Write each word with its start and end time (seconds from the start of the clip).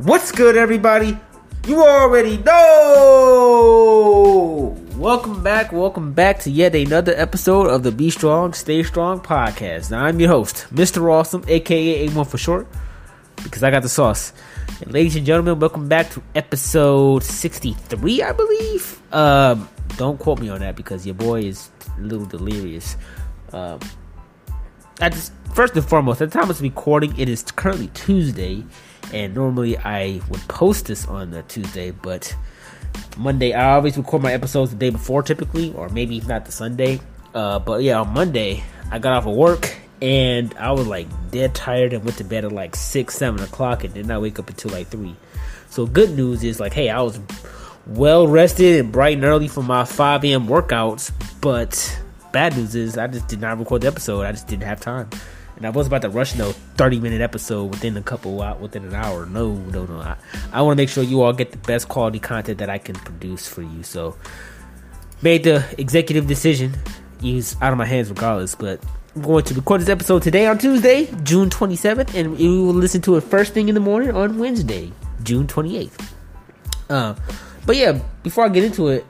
What's 0.00 0.30
good, 0.30 0.58
everybody? 0.58 1.18
You 1.66 1.82
already 1.82 2.36
know. 2.36 3.16
Welcome 4.96 5.42
back, 5.42 5.72
welcome 5.72 6.12
back 6.12 6.40
to 6.40 6.50
yet 6.50 6.74
another 6.74 7.14
episode 7.16 7.68
of 7.68 7.82
the 7.82 7.90
Be 7.90 8.10
Strong, 8.10 8.52
Stay 8.52 8.82
Strong 8.82 9.20
podcast. 9.20 9.90
Now, 9.90 10.04
I'm 10.04 10.20
your 10.20 10.28
host, 10.28 10.66
Mr. 10.70 11.10
Awesome, 11.10 11.44
aka 11.48 12.08
A1 12.08 12.26
for 12.26 12.36
short, 12.36 12.66
because 13.42 13.62
I 13.62 13.70
got 13.70 13.82
the 13.82 13.88
sauce. 13.88 14.34
And 14.82 14.92
ladies 14.92 15.16
and 15.16 15.24
gentlemen, 15.24 15.58
welcome 15.60 15.88
back 15.88 16.10
to 16.10 16.22
episode 16.34 17.22
63, 17.22 18.22
I 18.22 18.32
believe. 18.32 19.00
Um, 19.14 19.66
don't 19.96 20.20
quote 20.20 20.40
me 20.40 20.50
on 20.50 20.60
that 20.60 20.76
because 20.76 21.06
your 21.06 21.14
boy 21.14 21.40
is 21.40 21.70
a 21.96 22.02
little 22.02 22.26
delirious. 22.26 22.98
Um, 23.54 23.80
I 25.00 25.08
just 25.08 25.32
first 25.54 25.74
and 25.74 25.88
foremost, 25.88 26.20
at 26.20 26.30
the 26.30 26.38
time 26.38 26.50
of 26.50 26.60
recording, 26.60 27.18
it 27.18 27.30
is 27.30 27.42
currently 27.42 27.88
Tuesday, 27.88 28.62
and 29.12 29.34
normally 29.34 29.76
I 29.78 30.20
would 30.28 30.46
post 30.48 30.86
this 30.86 31.06
on 31.06 31.32
a 31.34 31.42
Tuesday, 31.42 31.90
but 31.90 32.34
Monday 33.16 33.52
I 33.52 33.74
always 33.74 33.96
record 33.96 34.22
my 34.22 34.32
episodes 34.32 34.70
the 34.70 34.76
day 34.76 34.90
before, 34.90 35.22
typically, 35.22 35.72
or 35.74 35.88
maybe 35.88 36.20
not 36.20 36.44
the 36.44 36.52
Sunday. 36.52 37.00
Uh, 37.34 37.58
but 37.58 37.82
yeah, 37.82 38.00
on 38.00 38.08
Monday 38.12 38.62
I 38.90 38.98
got 38.98 39.12
off 39.14 39.26
of 39.26 39.36
work 39.36 39.74
and 40.02 40.54
I 40.58 40.72
was 40.72 40.86
like 40.86 41.06
dead 41.30 41.54
tired 41.54 41.92
and 41.92 42.04
went 42.04 42.18
to 42.18 42.24
bed 42.24 42.44
at 42.44 42.52
like 42.52 42.76
six, 42.76 43.16
seven 43.16 43.42
o'clock, 43.42 43.84
and 43.84 43.94
did 43.94 44.06
not 44.06 44.22
wake 44.22 44.38
up 44.38 44.48
until 44.48 44.70
like 44.70 44.88
three. 44.88 45.16
So 45.70 45.86
good 45.86 46.10
news 46.16 46.44
is 46.44 46.60
like, 46.60 46.72
hey, 46.72 46.88
I 46.88 47.00
was 47.02 47.20
well 47.86 48.26
rested 48.26 48.80
and 48.80 48.92
bright 48.92 49.16
and 49.16 49.24
early 49.24 49.48
for 49.48 49.62
my 49.62 49.84
5 49.84 50.24
a.m. 50.24 50.46
workouts, 50.46 51.12
but 51.40 52.00
bad 52.32 52.56
news 52.56 52.74
is 52.74 52.98
I 52.98 53.06
just 53.06 53.28
did 53.28 53.40
not 53.40 53.58
record 53.58 53.82
the 53.82 53.88
episode. 53.88 54.22
I 54.22 54.32
just 54.32 54.48
didn't 54.48 54.64
have 54.64 54.80
time 54.80 55.08
and 55.56 55.66
I 55.66 55.70
was 55.70 55.86
about 55.86 56.02
to 56.02 56.10
rush 56.10 56.34
no 56.34 56.52
30 56.52 57.00
minute 57.00 57.20
episode 57.20 57.64
within 57.64 57.96
a 57.96 58.02
couple 58.02 58.42
out 58.42 58.60
within 58.60 58.84
an 58.84 58.94
hour. 58.94 59.26
No, 59.26 59.54
no, 59.54 59.86
no. 59.86 60.00
I, 60.00 60.16
I 60.52 60.62
want 60.62 60.76
to 60.76 60.82
make 60.82 60.88
sure 60.88 61.02
you 61.02 61.22
all 61.22 61.32
get 61.32 61.50
the 61.50 61.58
best 61.58 61.88
quality 61.88 62.18
content 62.18 62.58
that 62.58 62.68
I 62.68 62.78
can 62.78 62.94
produce 62.94 63.48
for 63.48 63.62
you. 63.62 63.82
So 63.82 64.16
made 65.22 65.44
the 65.44 65.64
executive 65.78 66.26
decision. 66.26 66.74
Use 67.20 67.56
out 67.62 67.72
of 67.72 67.78
my 67.78 67.86
hands 67.86 68.10
regardless, 68.10 68.54
but 68.54 68.84
I'm 69.14 69.22
going 69.22 69.44
to 69.44 69.54
record 69.54 69.80
this 69.80 69.88
episode 69.88 70.22
today 70.22 70.46
on 70.46 70.58
Tuesday, 70.58 71.08
June 71.22 71.48
27th, 71.48 72.14
and 72.14 72.38
you 72.38 72.64
will 72.64 72.74
listen 72.74 73.00
to 73.02 73.16
it 73.16 73.22
first 73.22 73.54
thing 73.54 73.70
in 73.70 73.74
the 73.74 73.80
morning 73.80 74.10
on 74.10 74.38
Wednesday, 74.38 74.92
June 75.22 75.46
28th. 75.46 76.12
Uh, 76.90 77.14
but 77.64 77.76
yeah, 77.76 77.98
before 78.22 78.44
I 78.44 78.50
get 78.50 78.64
into 78.64 78.88
it, 78.88 79.06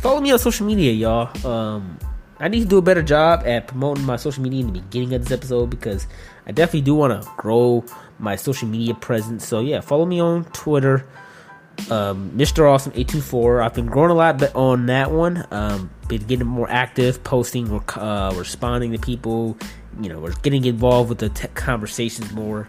follow 0.00 0.20
me 0.20 0.32
on 0.32 0.38
social 0.40 0.66
media, 0.66 0.90
y'all. 0.90 1.46
Um, 1.46 1.96
I 2.40 2.48
need 2.48 2.60
to 2.60 2.66
do 2.66 2.78
a 2.78 2.82
better 2.82 3.02
job 3.02 3.42
at 3.44 3.68
promoting 3.68 4.04
my 4.04 4.16
social 4.16 4.42
media 4.42 4.60
in 4.60 4.72
the 4.72 4.80
beginning 4.80 5.12
of 5.14 5.22
this 5.22 5.30
episode 5.30 5.68
because 5.68 6.06
I 6.46 6.52
definitely 6.52 6.80
do 6.80 6.94
want 6.94 7.22
to 7.22 7.28
grow 7.36 7.84
my 8.18 8.36
social 8.36 8.66
media 8.66 8.94
presence. 8.94 9.46
So 9.46 9.60
yeah, 9.60 9.80
follow 9.80 10.06
me 10.06 10.20
on 10.20 10.44
Twitter, 10.46 11.06
um, 11.90 12.30
Mr. 12.30 12.66
Awesome 12.70 12.92
eight 12.94 13.08
two 13.08 13.20
four. 13.20 13.60
I've 13.60 13.74
been 13.74 13.86
growing 13.86 14.10
a 14.10 14.14
lot 14.14 14.42
on 14.54 14.86
that 14.86 15.10
one. 15.10 15.46
Um, 15.50 15.90
been 16.08 16.22
getting 16.22 16.46
more 16.46 16.68
active, 16.70 17.22
posting, 17.24 17.70
uh, 17.70 18.32
responding 18.34 18.92
to 18.92 18.98
people. 18.98 19.58
You 20.00 20.08
know, 20.08 20.18
we're 20.18 20.32
getting 20.32 20.64
involved 20.64 21.10
with 21.10 21.18
the 21.18 21.28
tech 21.28 21.54
conversations 21.54 22.32
more. 22.32 22.68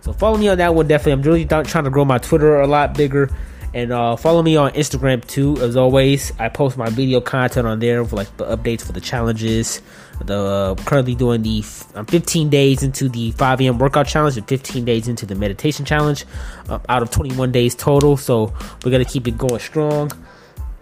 So 0.00 0.12
follow 0.12 0.36
me 0.36 0.48
on 0.48 0.58
that 0.58 0.74
one. 0.74 0.88
Definitely, 0.88 1.12
I'm 1.12 1.22
really 1.22 1.44
trying 1.46 1.84
to 1.84 1.90
grow 1.90 2.04
my 2.04 2.18
Twitter 2.18 2.60
a 2.60 2.66
lot 2.66 2.94
bigger. 2.94 3.30
And 3.74 3.90
uh, 3.90 4.16
follow 4.16 4.42
me 4.42 4.56
on 4.56 4.72
Instagram 4.72 5.26
too. 5.26 5.56
As 5.58 5.76
always, 5.76 6.32
I 6.38 6.48
post 6.50 6.76
my 6.76 6.90
video 6.90 7.20
content 7.20 7.66
on 7.66 7.78
there 7.78 8.04
for 8.04 8.16
like 8.16 8.36
the 8.36 8.44
updates 8.44 8.82
for 8.82 8.92
the 8.92 9.00
challenges. 9.00 9.80
The 10.24 10.38
uh, 10.38 10.74
currently 10.84 11.14
doing 11.14 11.42
the 11.42 11.64
I'm 11.94 12.04
15 12.06 12.50
days 12.50 12.82
into 12.82 13.08
the 13.08 13.30
5 13.32 13.60
a.m. 13.62 13.78
workout 13.78 14.06
challenge 14.06 14.36
and 14.36 14.46
15 14.46 14.84
days 14.84 15.08
into 15.08 15.24
the 15.24 15.34
meditation 15.34 15.84
challenge, 15.84 16.26
uh, 16.68 16.80
out 16.88 17.02
of 17.02 17.10
21 17.10 17.50
days 17.50 17.74
total. 17.74 18.16
So 18.16 18.52
we're 18.84 18.90
gonna 18.90 19.06
keep 19.06 19.26
it 19.26 19.38
going 19.38 19.58
strong. 19.58 20.12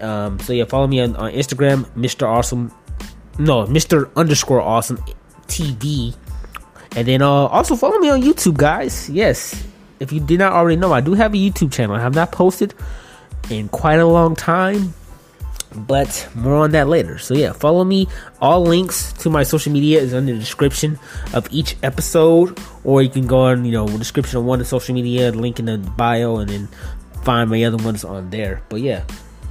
Um, 0.01 0.41
so 0.41 0.53
yeah, 0.53 0.65
follow 0.65 0.89
me 0.89 1.01
on, 1.01 1.15
on 1.17 1.33
Instagram, 1.33 1.85
Mr. 1.91 2.27
Awesome. 2.27 2.73
No, 3.39 3.67
Mr. 3.67 4.11
Underscore 4.17 4.61
Awesome 4.61 4.99
TV. 5.47 6.17
And 6.97 7.07
then 7.07 7.23
uh, 7.23 7.29
also 7.29 7.77
follow 7.77 7.99
me 7.99 8.11
on 8.11 8.21
YouTube, 8.21 8.57
guys. 8.57 9.09
Yes, 9.09 9.65
if 10.01 10.13
you 10.13 10.19
did 10.19 10.39
not 10.39 10.53
already 10.53 10.77
know, 10.77 10.93
I 10.93 11.01
do 11.01 11.15
have 11.15 11.35
a 11.35 11.37
YouTube 11.37 11.73
channel. 11.73 11.95
I 11.95 12.01
have 12.01 12.15
not 12.15 12.33
posted 12.33 12.75
in 13.51 13.69
quite 13.69 13.99
a 14.01 14.07
long 14.07 14.35
time, 14.35 14.95
but 15.75 16.29
more 16.35 16.57
on 16.57 16.73
that 16.73 16.89
later. 16.89 17.19
So 17.19 17.35
yeah, 17.35 17.53
follow 17.53 17.85
me. 17.85 18.09
All 18.41 18.63
links 18.63 19.13
to 19.15 19.31
my 19.31 19.43
social 19.43 19.73
media 19.73 20.01
is 20.01 20.13
in 20.13 20.27
the 20.27 20.33
description 20.33 20.99
of 21.35 21.47
each 21.51 21.77
episode, 21.83 22.59
or 22.83 23.03
you 23.03 23.11
can 23.11 23.27
go 23.27 23.41
on, 23.41 23.65
you 23.65 23.73
know, 23.73 23.87
description 23.99 24.39
of 24.39 24.45
one 24.45 24.59
of 24.59 24.67
the 24.67 24.69
social 24.69 24.95
media, 24.95 25.31
link 25.33 25.59
in 25.59 25.67
the 25.67 25.79
bio, 25.79 26.39
and 26.39 26.49
then 26.49 26.69
find 27.23 27.51
my 27.51 27.63
other 27.63 27.83
ones 27.83 28.05
on 28.05 28.31
there. 28.31 28.63
But 28.71 28.81
yeah, 28.81 29.05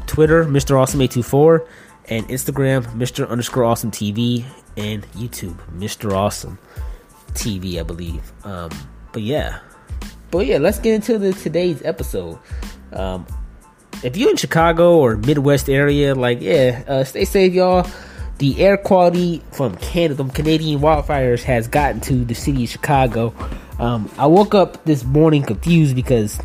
Twitter, 0.08 0.44
Mr. 0.46 0.80
Awesome 0.80 1.02
824, 1.02 1.68
and 2.10 2.28
Instagram, 2.28 2.86
Mr. 2.96 3.30
Underscore 3.30 3.64
Awesome 3.64 3.92
TV, 3.92 4.44
and 4.76 5.04
YouTube, 5.12 5.58
Mr. 5.78 6.12
Awesome 6.12 6.58
TV, 7.34 7.80
I 7.80 7.84
believe. 7.84 8.32
Um, 8.44 8.72
but 9.14 9.22
yeah, 9.22 9.60
but 10.32 10.46
yeah, 10.46 10.58
let's 10.58 10.80
get 10.80 10.96
into 10.96 11.18
the 11.18 11.34
today's 11.34 11.82
episode. 11.84 12.40
Um, 12.94 13.26
if 14.04 14.16
you're 14.16 14.30
in 14.30 14.38
Chicago 14.38 14.98
or 14.98 15.18
Midwest 15.18 15.70
area, 15.70 16.16
like 16.16 16.42
yeah, 16.42 16.84
uh, 16.88 17.04
stay 17.04 17.26
safe, 17.26 17.54
y'all. 17.54 17.88
The 18.38 18.62
air 18.64 18.78
quality 18.78 19.44
from 19.52 19.76
Canada, 19.78 20.16
from 20.16 20.30
Canadian 20.32 20.80
wildfires, 20.80 21.44
has 21.44 21.68
gotten 21.68 22.00
to 22.02 22.24
the 22.24 22.34
city 22.36 22.64
of 22.64 22.70
Chicago. 22.70 23.34
Um, 23.80 24.10
I 24.18 24.28
woke 24.28 24.56
up 24.56 24.86
this 24.86 25.04
morning 25.04 25.44
confused 25.44 25.96
because 25.96 26.40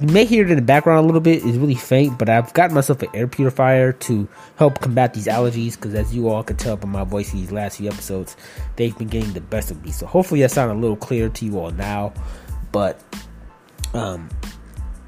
you 0.00 0.06
may 0.06 0.24
hear 0.24 0.44
it 0.44 0.50
in 0.50 0.56
the 0.56 0.62
background 0.62 1.04
a 1.04 1.06
little 1.06 1.20
bit. 1.20 1.44
It's 1.44 1.58
really 1.58 1.74
faint, 1.74 2.18
but 2.18 2.28
I've 2.28 2.54
gotten 2.54 2.74
myself 2.74 3.02
an 3.02 3.10
air 3.12 3.26
purifier 3.26 3.92
to 3.92 4.28
help 4.56 4.80
combat 4.80 5.12
these 5.12 5.26
allergies. 5.26 5.74
Because 5.74 5.94
as 5.94 6.14
you 6.14 6.28
all 6.28 6.42
can 6.42 6.56
tell 6.56 6.76
by 6.76 6.88
my 6.88 7.04
voice 7.04 7.32
these 7.32 7.52
last 7.52 7.78
few 7.78 7.88
episodes, 7.88 8.36
they've 8.76 8.96
been 8.96 9.08
getting 9.08 9.32
the 9.32 9.40
best 9.40 9.70
of 9.70 9.84
me. 9.84 9.90
So 9.90 10.06
hopefully 10.06 10.40
that 10.40 10.52
sounds 10.52 10.72
a 10.72 10.74
little 10.80 10.96
clearer 10.96 11.28
to 11.28 11.44
you 11.44 11.58
all 11.58 11.70
now. 11.72 12.14
But 12.72 13.02
um, 13.94 14.28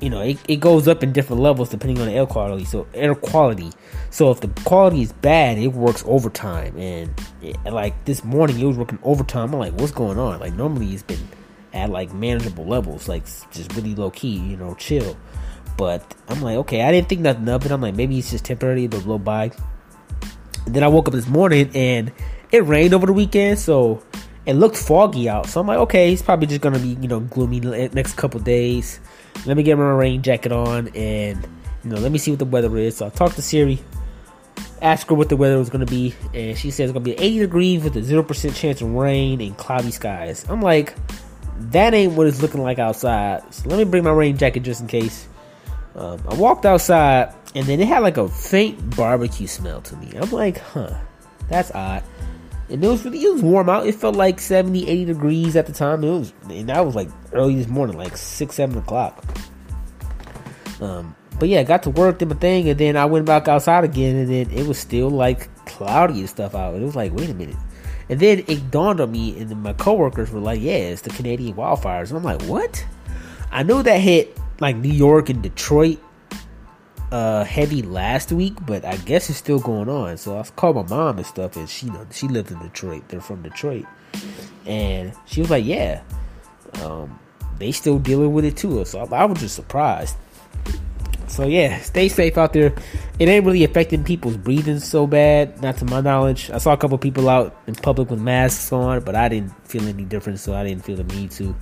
you 0.00 0.10
know, 0.10 0.20
it, 0.20 0.38
it 0.48 0.56
goes 0.56 0.88
up 0.88 1.02
in 1.02 1.12
different 1.12 1.40
levels 1.42 1.68
depending 1.70 2.00
on 2.00 2.08
the 2.08 2.12
air 2.12 2.26
quality. 2.26 2.64
So 2.64 2.86
air 2.92 3.14
quality. 3.14 3.70
So 4.10 4.30
if 4.30 4.40
the 4.40 4.48
quality 4.64 5.02
is 5.02 5.12
bad, 5.12 5.58
it 5.58 5.68
works 5.68 6.02
overtime. 6.06 6.76
And, 6.76 7.14
it, 7.40 7.56
like 7.64 8.04
this 8.04 8.24
morning, 8.24 8.58
it 8.58 8.64
was 8.64 8.76
working 8.76 8.98
overtime. 9.02 9.54
I'm 9.54 9.60
like, 9.60 9.74
what's 9.74 9.92
going 9.92 10.18
on? 10.18 10.40
Like 10.40 10.54
normally 10.54 10.92
it's 10.92 11.04
been 11.04 11.28
at 11.72 11.90
like 11.90 12.12
manageable 12.12 12.66
levels, 12.66 13.08
like 13.08 13.24
just 13.52 13.72
really 13.74 13.94
low 13.94 14.10
key, 14.10 14.38
you 14.38 14.56
know, 14.56 14.74
chill. 14.74 15.16
But 15.76 16.14
I'm 16.28 16.42
like, 16.42 16.56
okay, 16.58 16.82
I 16.82 16.92
didn't 16.92 17.08
think 17.08 17.20
nothing 17.20 17.48
of 17.48 17.64
it. 17.64 17.72
I'm 17.72 17.80
like, 17.80 17.94
maybe 17.94 18.18
it's 18.18 18.30
just 18.30 18.44
temporary, 18.44 18.84
it'll 18.84 19.00
blow 19.00 19.18
by. 19.18 19.52
And 20.66 20.74
then 20.74 20.82
I 20.82 20.88
woke 20.88 21.08
up 21.08 21.14
this 21.14 21.28
morning 21.28 21.70
and 21.74 22.12
it 22.50 22.64
rained 22.64 22.92
over 22.92 23.06
the 23.06 23.12
weekend, 23.12 23.58
so 23.58 24.02
it 24.46 24.54
looked 24.54 24.76
foggy 24.76 25.28
out. 25.28 25.46
So 25.46 25.60
I'm 25.60 25.66
like, 25.66 25.78
okay, 25.78 26.10
he's 26.10 26.22
probably 26.22 26.46
just 26.46 26.60
gonna 26.60 26.78
be 26.78 26.96
you 27.00 27.08
know 27.08 27.20
gloomy 27.20 27.60
next 27.60 28.14
couple 28.14 28.40
days. 28.40 29.00
Let 29.46 29.56
me 29.56 29.62
get 29.62 29.78
my 29.78 29.90
rain 29.90 30.22
jacket 30.22 30.52
on 30.52 30.88
and 30.88 31.46
you 31.84 31.90
know 31.90 31.96
let 31.96 32.12
me 32.12 32.18
see 32.18 32.30
what 32.30 32.38
the 32.38 32.44
weather 32.44 32.76
is. 32.76 32.96
So 32.96 33.06
I 33.06 33.10
talked 33.10 33.36
to 33.36 33.42
Siri, 33.42 33.78
asked 34.80 35.08
her 35.08 35.14
what 35.14 35.28
the 35.28 35.36
weather 35.36 35.58
was 35.58 35.70
gonna 35.70 35.86
be, 35.86 36.14
and 36.34 36.58
she 36.58 36.70
says 36.70 36.90
it's 36.90 36.92
gonna 36.92 37.04
be 37.04 37.12
80 37.12 37.38
degrees 37.38 37.84
with 37.84 37.96
a 37.96 38.02
zero 38.02 38.22
percent 38.22 38.54
chance 38.54 38.80
of 38.80 38.90
rain 38.92 39.40
and 39.40 39.56
cloudy 39.56 39.90
skies. 39.90 40.44
I'm 40.48 40.60
like, 40.60 40.94
that 41.70 41.94
ain't 41.94 42.14
what 42.14 42.26
it's 42.26 42.42
looking 42.42 42.62
like 42.62 42.78
outside. 42.78 43.42
So 43.54 43.68
let 43.68 43.78
me 43.78 43.84
bring 43.84 44.04
my 44.04 44.10
rain 44.10 44.36
jacket 44.36 44.60
just 44.60 44.80
in 44.80 44.88
case. 44.88 45.28
Um, 45.94 46.22
I 46.26 46.34
walked 46.34 46.64
outside 46.64 47.34
and 47.54 47.66
then 47.66 47.78
it 47.78 47.86
had 47.86 47.98
like 47.98 48.16
a 48.16 48.26
faint 48.26 48.96
barbecue 48.96 49.46
smell 49.46 49.82
to 49.82 49.96
me. 49.96 50.10
I'm 50.16 50.30
like, 50.30 50.58
huh, 50.58 50.94
that's 51.48 51.70
odd 51.72 52.02
and 52.68 52.84
it 52.84 52.88
was 52.88 53.04
really 53.04 53.22
it 53.22 53.32
was 53.32 53.42
warm 53.42 53.68
out. 53.68 53.86
It 53.86 53.94
felt 53.94 54.16
like 54.16 54.40
70, 54.40 54.88
80 54.88 55.04
degrees 55.06 55.56
at 55.56 55.66
the 55.66 55.72
time. 55.72 56.04
It 56.04 56.10
was, 56.10 56.32
and 56.48 56.68
that 56.68 56.84
was 56.84 56.94
like 56.94 57.08
early 57.32 57.56
this 57.56 57.68
morning, 57.68 57.96
like 57.96 58.16
six, 58.16 58.56
seven 58.56 58.78
o'clock. 58.78 59.24
Um, 60.80 61.14
but 61.38 61.48
yeah, 61.48 61.60
I 61.60 61.64
got 61.64 61.82
to 61.84 61.90
work, 61.90 62.18
did 62.18 62.28
my 62.28 62.34
thing, 62.36 62.68
and 62.68 62.78
then 62.78 62.96
I 62.96 63.04
went 63.04 63.26
back 63.26 63.48
outside 63.48 63.84
again, 63.84 64.16
and 64.16 64.30
then 64.30 64.50
it 64.50 64.66
was 64.66 64.78
still 64.78 65.10
like 65.10 65.48
cloudy 65.66 66.20
and 66.20 66.28
stuff 66.28 66.54
out. 66.54 66.74
It 66.74 66.82
was 66.82 66.96
like, 66.96 67.12
wait 67.12 67.30
a 67.30 67.34
minute. 67.34 67.56
And 68.08 68.20
then 68.20 68.44
it 68.46 68.70
dawned 68.70 69.00
on 69.00 69.10
me, 69.10 69.38
and 69.38 69.50
my 69.62 69.72
coworkers 69.72 70.30
were 70.30 70.40
like, 70.40 70.60
"Yeah, 70.60 70.72
it's 70.72 71.02
the 71.02 71.10
Canadian 71.10 71.54
wildfires." 71.54 72.08
And 72.08 72.18
I'm 72.18 72.24
like, 72.24 72.42
"What?" 72.42 72.84
I 73.50 73.62
know 73.62 73.82
that 73.82 74.00
hit 74.00 74.36
like 74.60 74.76
New 74.76 74.92
York 74.92 75.30
and 75.30 75.42
Detroit 75.42 75.98
uh, 77.12 77.44
heavy 77.44 77.82
last 77.82 78.32
week, 78.32 78.54
but 78.66 78.84
I 78.86 78.96
guess 78.96 79.28
it's 79.28 79.38
still 79.38 79.60
going 79.60 79.88
on. 79.88 80.16
So 80.16 80.38
I 80.38 80.42
called 80.56 80.76
my 80.76 80.82
mom 80.96 81.18
and 81.18 81.26
stuff, 81.26 81.56
and 81.56 81.68
she 81.68 81.86
know 81.86 82.06
she 82.10 82.26
lived 82.26 82.50
in 82.50 82.58
Detroit. 82.58 83.04
They're 83.08 83.20
from 83.20 83.42
Detroit, 83.42 83.84
and 84.66 85.12
she 85.26 85.42
was 85.42 85.50
like, 85.50 85.64
"Yeah, 85.64 86.02
um, 86.82 87.18
they 87.58 87.70
still 87.70 87.98
dealing 87.98 88.32
with 88.32 88.46
it 88.46 88.56
too." 88.56 88.84
So 88.86 89.00
I, 89.00 89.22
I 89.22 89.24
was 89.26 89.40
just 89.40 89.54
surprised. 89.54 90.16
So 91.28 91.46
yeah, 91.46 91.80
stay 91.80 92.08
safe 92.08 92.38
out 92.38 92.54
there. 92.54 92.74
It 93.18 93.28
ain't 93.28 93.44
really 93.44 93.64
affecting 93.64 94.04
people's 94.04 94.38
breathing 94.38 94.80
so 94.80 95.06
bad, 95.06 95.60
not 95.62 95.76
to 95.78 95.84
my 95.84 96.00
knowledge. 96.00 96.50
I 96.50 96.58
saw 96.58 96.72
a 96.72 96.76
couple 96.78 96.96
people 96.96 97.28
out 97.28 97.54
in 97.66 97.74
public 97.74 98.10
with 98.10 98.20
masks 98.20 98.72
on, 98.72 99.00
but 99.04 99.14
I 99.14 99.28
didn't 99.28 99.50
feel 99.68 99.86
any 99.86 100.04
difference, 100.04 100.40
so 100.40 100.54
I 100.54 100.64
didn't 100.64 100.84
feel 100.84 100.96
the 100.96 101.04
need 101.04 101.30
to. 101.32 101.54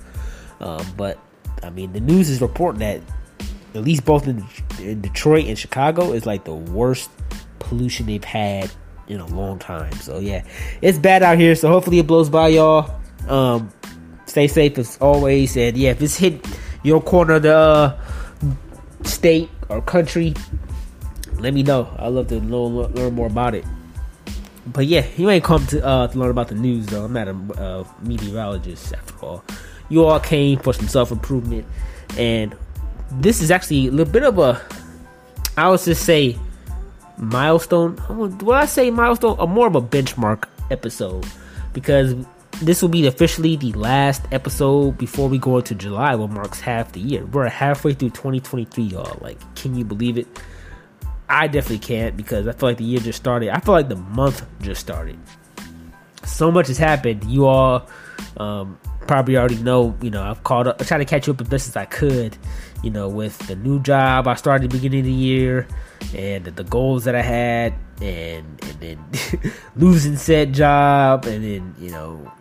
Um, 0.61 0.85
but 0.95 1.19
I 1.61 1.69
mean, 1.69 1.91
the 1.91 1.99
news 1.99 2.29
is 2.29 2.41
reporting 2.41 2.79
that 2.79 3.01
at 3.73 3.83
least 3.83 4.05
both 4.05 4.27
in, 4.27 4.45
in 4.79 5.01
Detroit 5.01 5.45
and 5.45 5.57
Chicago 5.57 6.11
is 6.13 6.25
like 6.25 6.43
the 6.43 6.53
worst 6.53 7.09
pollution 7.59 8.05
they've 8.05 8.23
had 8.23 8.71
in 9.07 9.19
a 9.19 9.27
long 9.27 9.59
time. 9.59 9.91
So 9.93 10.19
yeah, 10.19 10.43
it's 10.81 10.97
bad 10.97 11.23
out 11.23 11.37
here. 11.37 11.55
So 11.55 11.69
hopefully 11.69 11.99
it 11.99 12.07
blows 12.07 12.29
by 12.29 12.49
y'all. 12.49 12.93
Um, 13.27 13.71
stay 14.25 14.47
safe 14.47 14.77
as 14.77 14.97
always, 14.97 15.55
and 15.57 15.77
yeah, 15.77 15.91
if 15.91 16.01
it's 16.01 16.17
hit 16.17 16.45
your 16.83 17.01
corner 17.01 17.35
of 17.35 17.43
the 17.43 17.55
uh, 17.55 17.99
state 19.03 19.49
or 19.69 19.81
country, 19.81 20.33
let 21.39 21.53
me 21.53 21.63
know. 21.63 21.93
I'd 21.97 22.07
love 22.07 22.27
to 22.27 22.39
know, 22.39 22.63
learn 22.63 23.13
more 23.13 23.27
about 23.27 23.55
it. 23.55 23.65
But 24.65 24.85
yeah, 24.85 25.05
you 25.17 25.29
ain't 25.29 25.43
come 25.43 25.65
to, 25.67 25.85
uh, 25.85 26.07
to 26.07 26.17
learn 26.17 26.29
about 26.29 26.47
the 26.47 26.55
news 26.55 26.87
though. 26.87 27.05
I'm 27.05 27.13
not 27.13 27.27
a 27.27 27.61
uh, 27.61 27.87
meteorologist 28.01 28.93
after 28.93 29.25
all. 29.25 29.43
You 29.89 30.05
all 30.05 30.19
came 30.19 30.59
for 30.59 30.73
some 30.73 30.87
self 30.87 31.11
improvement, 31.11 31.65
and 32.17 32.55
this 33.13 33.41
is 33.41 33.51
actually 33.51 33.87
a 33.87 33.91
little 33.91 34.11
bit 34.11 34.23
of 34.23 34.39
a, 34.39 34.61
I 35.57 35.69
would 35.69 35.81
just 35.81 36.05
say, 36.05 36.37
milestone. 37.17 38.01
Would 38.09 38.49
I 38.49 38.65
say 38.65 38.89
milestone? 38.89 39.37
a 39.39 39.47
more 39.47 39.67
of 39.67 39.75
a 39.75 39.81
benchmark 39.81 40.45
episode 40.69 41.25
because 41.73 42.15
this 42.61 42.81
will 42.81 42.89
be 42.89 43.07
officially 43.07 43.55
the 43.55 43.73
last 43.73 44.23
episode 44.31 44.97
before 44.97 45.27
we 45.27 45.37
go 45.37 45.57
into 45.57 45.75
July, 45.75 46.15
what 46.15 46.29
marks 46.29 46.59
half 46.59 46.91
the 46.91 46.99
year. 46.99 47.25
We're 47.25 47.49
halfway 47.49 47.93
through 47.93 48.11
2023, 48.11 48.83
y'all. 48.83 49.17
Like, 49.21 49.39
can 49.55 49.75
you 49.75 49.83
believe 49.83 50.17
it? 50.17 50.27
I 51.27 51.47
definitely 51.47 51.79
can't 51.79 52.17
because 52.17 52.47
I 52.47 52.51
feel 52.51 52.69
like 52.69 52.77
the 52.77 52.83
year 52.83 52.99
just 52.99 53.17
started. 53.17 53.49
I 53.49 53.59
feel 53.59 53.73
like 53.73 53.89
the 53.89 53.95
month 53.95 54.45
just 54.61 54.81
started. 54.81 55.17
So 56.25 56.51
much 56.51 56.67
has 56.67 56.77
happened. 56.77 57.23
You 57.23 57.45
all 57.45 57.87
um, 58.37 58.77
probably 59.11 59.35
already 59.35 59.57
know. 59.57 59.93
You 60.01 60.09
know, 60.09 60.23
I've 60.23 60.41
called 60.45 60.67
up, 60.69 60.81
I 60.81 60.85
tried 60.85 60.99
to 60.99 61.05
catch 61.05 61.27
you 61.27 61.33
up 61.33 61.41
as 61.41 61.49
best 61.49 61.67
as 61.67 61.75
I 61.75 61.83
could. 61.83 62.37
You 62.81 62.91
know, 62.91 63.09
with 63.09 63.37
the 63.39 63.57
new 63.57 63.81
job 63.81 64.25
I 64.25 64.35
started 64.35 64.71
the 64.71 64.73
beginning 64.73 65.01
of 65.01 65.05
the 65.05 65.11
year 65.11 65.67
and 66.15 66.45
the 66.45 66.63
goals 66.63 67.03
that 67.03 67.13
I 67.13 67.21
had, 67.21 67.73
and 68.01 68.45
and 68.63 68.79
then 68.79 69.53
losing 69.75 70.15
said 70.15 70.53
job, 70.53 71.25
and 71.25 71.43
then 71.43 71.75
you 71.77 71.91
know 71.91 72.31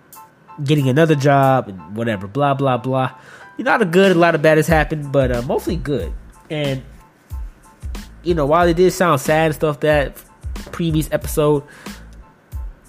getting 0.63 0.89
another 0.89 1.17
job 1.17 1.67
and 1.67 1.97
whatever, 1.97 2.29
blah 2.29 2.55
blah 2.55 2.77
blah. 2.77 3.19
You 3.59 3.65
know, 3.65 3.73
not 3.73 3.81
a 3.81 3.85
lot 3.85 3.87
of 3.89 3.91
good, 3.91 4.13
a 4.13 4.19
lot 4.21 4.35
of 4.37 4.43
bad 4.43 4.57
has 4.57 4.69
happened, 4.69 5.11
but 5.11 5.33
uh, 5.33 5.43
mostly 5.43 5.75
good. 5.75 6.13
And 6.51 6.85
you 8.23 8.35
know, 8.35 8.47
while 8.47 8.69
it 8.69 8.77
did 8.77 8.93
sound 8.93 9.21
sad 9.21 9.47
and 9.47 9.55
stuff 9.57 9.81
that 9.81 10.23
previous 10.71 11.09
episode, 11.11 11.65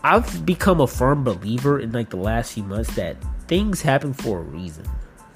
I've 0.04 0.46
become 0.46 0.80
a 0.82 0.88
firm 0.88 1.24
believer 1.24 1.80
in 1.80 1.92
like 1.94 2.12
the 2.12 2.18
last 2.18 2.54
few 2.54 2.64
months 2.64 2.96
that 2.96 3.18
things 3.52 3.82
happen 3.82 4.14
for 4.14 4.40
a 4.40 4.44
reason, 4.44 4.86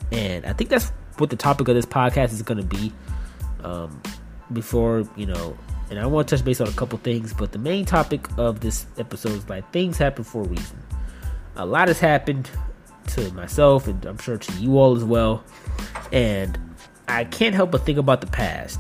and 0.10 0.46
I 0.46 0.54
think 0.54 0.70
that's 0.70 0.90
what 1.18 1.30
the 1.30 1.36
topic 1.36 1.68
of 1.68 1.76
this 1.76 1.86
podcast 1.86 2.32
is 2.32 2.42
going 2.42 2.60
to 2.60 2.64
be. 2.64 2.94
Um, 3.62 4.02
before 4.54 5.04
you 5.18 5.26
know, 5.26 5.58
and 5.90 6.00
I 6.00 6.06
want 6.06 6.30
to 6.30 6.38
touch 6.38 6.46
base 6.46 6.62
on 6.62 6.70
a 6.70 6.72
couple 6.72 6.98
things, 7.00 7.34
but 7.34 7.52
the 7.52 7.60
main 7.60 7.84
topic 7.84 8.26
of 8.38 8.62
this 8.62 8.86
episode 8.98 9.34
is 9.34 9.50
like 9.50 9.70
things 9.74 9.98
happen 9.98 10.24
for 10.24 10.44
a 10.44 10.48
reason. 10.48 10.82
A 11.58 11.66
lot 11.66 11.90
has 11.90 12.00
happened 12.00 12.50
to 13.08 13.34
myself, 13.34 13.86
and 13.86 14.06
I'm 14.06 14.18
sure 14.18 14.38
to 14.38 14.54
you 14.62 14.78
all 14.78 14.96
as 14.96 15.04
well, 15.04 15.44
and 16.14 16.58
I 17.10 17.26
can't 17.26 17.54
help 17.54 17.72
but 17.72 17.86
think 17.86 17.98
about 17.98 18.22
the 18.22 18.28
past 18.28 18.80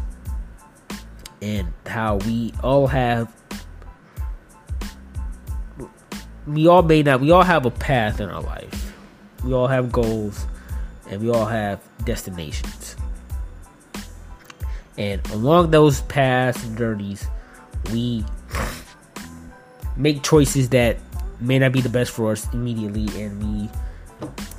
and 1.42 1.74
how 1.86 2.16
we 2.26 2.54
all 2.64 2.88
have 2.88 3.36
we 6.48 6.68
all 6.68 6.84
may 6.84 7.04
not 7.04 7.20
we 7.20 7.32
all 7.32 7.44
have 7.44 7.66
a 7.66 7.72
path 7.72 8.22
in 8.22 8.30
our 8.30 8.42
life 8.42 8.85
we 9.45 9.53
all 9.53 9.68
have 9.68 9.92
goals 9.92 10.45
and 11.09 11.21
we 11.21 11.30
all 11.30 11.45
have 11.45 11.80
destinations. 12.03 12.95
And 14.97 15.25
along 15.31 15.71
those 15.71 16.01
paths 16.01 16.63
and 16.63 16.77
journeys 16.77 17.27
we 17.92 18.25
make 19.95 20.24
choices 20.24 20.69
that 20.69 20.97
may 21.39 21.59
not 21.59 21.71
be 21.71 21.81
the 21.81 21.89
best 21.89 22.12
for 22.12 22.31
us 22.31 22.51
immediately 22.53 23.07
and 23.21 23.42
we 23.44 23.69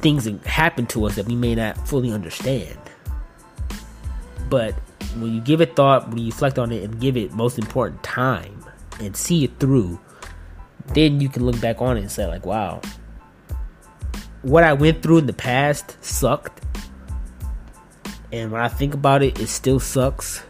things 0.03 0.29
happen 0.45 0.87
to 0.87 1.07
us 1.07 1.17
that 1.17 1.27
we 1.27 1.35
may 1.35 1.55
not 1.55 1.77
fully 1.89 2.13
understand. 2.13 2.79
But 4.49 4.75
when 5.17 5.35
you 5.35 5.41
give 5.41 5.61
it 5.61 5.75
thought, 5.75 6.09
when 6.09 6.19
you 6.19 6.27
reflect 6.27 6.59
on 6.59 6.71
it 6.71 6.85
and 6.85 7.01
give 7.01 7.17
it 7.17 7.33
most 7.33 7.59
important 7.59 8.03
time 8.03 8.65
and 9.01 9.17
see 9.17 9.45
it 9.45 9.59
through, 9.59 9.99
then 10.95 11.21
you 11.21 11.29
can 11.29 11.45
look 11.45 11.61
back 11.61 11.81
on 11.81 11.97
it 11.97 12.01
and 12.01 12.11
say, 12.11 12.27
like, 12.27 12.47
wow, 12.47 12.81
what 14.47 14.63
I 14.63 14.75
went 14.75 15.03
through 15.03 15.19
in 15.19 15.27
the 15.27 15.33
past 15.33 16.03
sucked. 16.05 16.63
And 18.33 18.53
when 18.53 18.61
I 18.61 18.69
think 18.69 18.95
about 18.95 19.25
it, 19.25 19.41
it 19.41 19.49
still 19.49 19.81
sucks. 19.81 20.41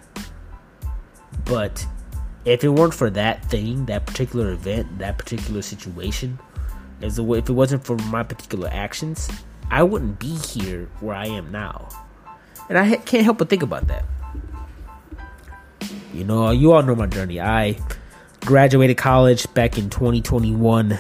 But 1.47 1.87
if 2.45 2.63
it 2.63 2.69
weren't 2.69 2.93
for 2.93 3.09
that 3.09 3.47
thing, 3.47 3.87
that 3.87 4.05
particular 4.05 4.53
event, 4.53 4.99
that 4.99 5.17
particular 5.17 5.63
situation, 5.63 6.39
as 7.01 7.19
a, 7.19 7.33
if 7.33 7.49
it 7.49 7.55
wasn't 7.55 7.87
for 7.87 7.97
my 7.97 8.23
particular 8.23 8.69
actions, 8.71 9.31
I 9.71 9.83
wouldn't 9.83 10.19
be 10.19 10.37
here 10.37 10.91
where 11.01 11.17
I 11.17 11.29
am 11.29 11.51
now. 11.51 11.89
And 12.69 12.77
I 12.77 12.97
can't 12.97 13.25
help 13.25 13.39
but 13.39 13.49
think 13.49 13.63
about 13.63 13.87
that. 13.89 14.05
You 16.13 16.25
know, 16.25 16.51
you 16.51 16.73
all 16.73 16.83
know 16.83 16.95
my 16.95 17.07
journey. 17.07 17.41
I 17.41 17.79
graduated 18.45 18.99
college 18.99 19.53
back 19.55 19.79
in 19.79 19.89
2021, 19.89 20.99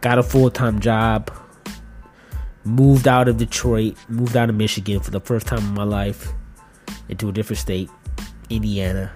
got 0.00 0.18
a 0.18 0.22
full 0.22 0.50
time 0.50 0.78
job, 0.78 1.30
moved 2.64 3.08
out 3.08 3.28
of 3.28 3.36
Detroit, 3.38 3.96
moved 4.08 4.36
out 4.36 4.48
of 4.48 4.56
Michigan 4.56 5.00
for 5.00 5.10
the 5.10 5.20
first 5.20 5.46
time 5.46 5.60
in 5.60 5.74
my 5.74 5.84
life 5.84 6.32
into 7.08 7.28
a 7.28 7.32
different 7.32 7.58
state, 7.58 7.90
Indiana. 8.50 9.12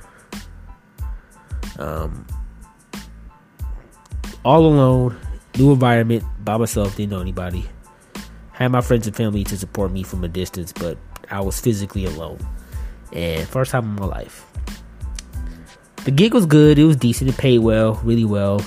Um, 1.79 2.27
all 4.45 4.67
alone, 4.67 5.19
new 5.57 5.73
environment, 5.73 6.25
by 6.45 6.57
myself, 6.57 6.97
didn't 6.97 7.11
know 7.11 7.21
anybody. 7.21 7.67
Had 8.53 8.69
my 8.69 8.81
friends 8.81 9.07
and 9.07 9.17
family 9.17 9.45
to 9.45 9.57
support 9.57 9.93
me 9.93 10.03
from 10.03 10.25
a 10.25 10.29
distance, 10.29 10.73
but 10.73 10.99
I 11.31 11.41
was 11.41 11.61
physically 11.61 12.05
alone. 12.05 12.39
And 13.13 13.47
first 13.49 13.71
time 13.71 13.85
in 13.85 13.95
my 13.97 14.07
life. 14.07 14.47
The 16.05 16.11
gig 16.11 16.35
was 16.35 16.47
good. 16.47 16.79
It 16.79 16.85
was 16.85 16.97
decent. 16.97 17.31
It 17.31 17.37
paid 17.37 17.61
well, 17.61 17.95
really 18.03 18.25
well. 18.25 18.65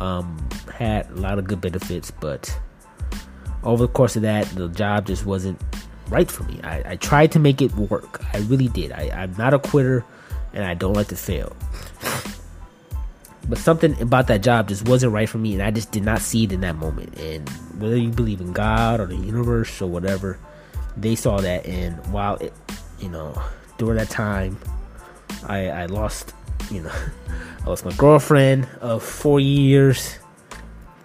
Um, 0.00 0.48
had 0.72 1.10
a 1.10 1.14
lot 1.14 1.38
of 1.38 1.46
good 1.46 1.60
benefits, 1.60 2.10
but 2.10 2.58
over 3.64 3.86
the 3.86 3.92
course 3.92 4.16
of 4.16 4.22
that, 4.22 4.46
the 4.54 4.68
job 4.68 5.06
just 5.06 5.26
wasn't 5.26 5.60
right 6.08 6.30
for 6.30 6.44
me. 6.44 6.60
I, 6.62 6.92
I 6.92 6.96
tried 6.96 7.32
to 7.32 7.38
make 7.38 7.62
it 7.62 7.72
work. 7.74 8.22
I 8.34 8.38
really 8.38 8.68
did. 8.68 8.92
I, 8.92 9.10
I'm 9.10 9.34
not 9.36 9.54
a 9.54 9.58
quitter, 9.58 10.04
and 10.52 10.64
I 10.64 10.74
don't 10.74 10.94
like 10.94 11.08
to 11.08 11.16
fail. 11.16 11.56
But 13.48 13.58
something 13.58 14.00
about 14.00 14.28
that 14.28 14.42
job 14.42 14.68
just 14.68 14.88
wasn't 14.88 15.12
right 15.12 15.28
for 15.28 15.38
me, 15.38 15.54
and 15.54 15.62
I 15.62 15.70
just 15.70 15.90
did 15.90 16.04
not 16.04 16.20
see 16.20 16.44
it 16.44 16.52
in 16.52 16.60
that 16.60 16.76
moment. 16.76 17.18
And 17.18 17.48
whether 17.78 17.96
you 17.96 18.10
believe 18.10 18.40
in 18.40 18.52
God 18.52 19.00
or 19.00 19.06
the 19.06 19.16
universe 19.16 19.82
or 19.82 19.88
whatever, 19.88 20.38
they 20.96 21.14
saw 21.14 21.38
that. 21.40 21.66
And 21.66 21.96
while 22.12 22.36
it, 22.36 22.54
you 23.00 23.08
know, 23.08 23.40
during 23.76 23.98
that 23.98 24.08
time, 24.08 24.58
I, 25.46 25.68
I 25.68 25.86
lost 25.86 26.32
you 26.70 26.82
know, 26.82 26.92
I 27.64 27.68
lost 27.68 27.84
my 27.84 27.92
girlfriend 27.92 28.68
of 28.80 29.02
four 29.02 29.40
years 29.40 30.18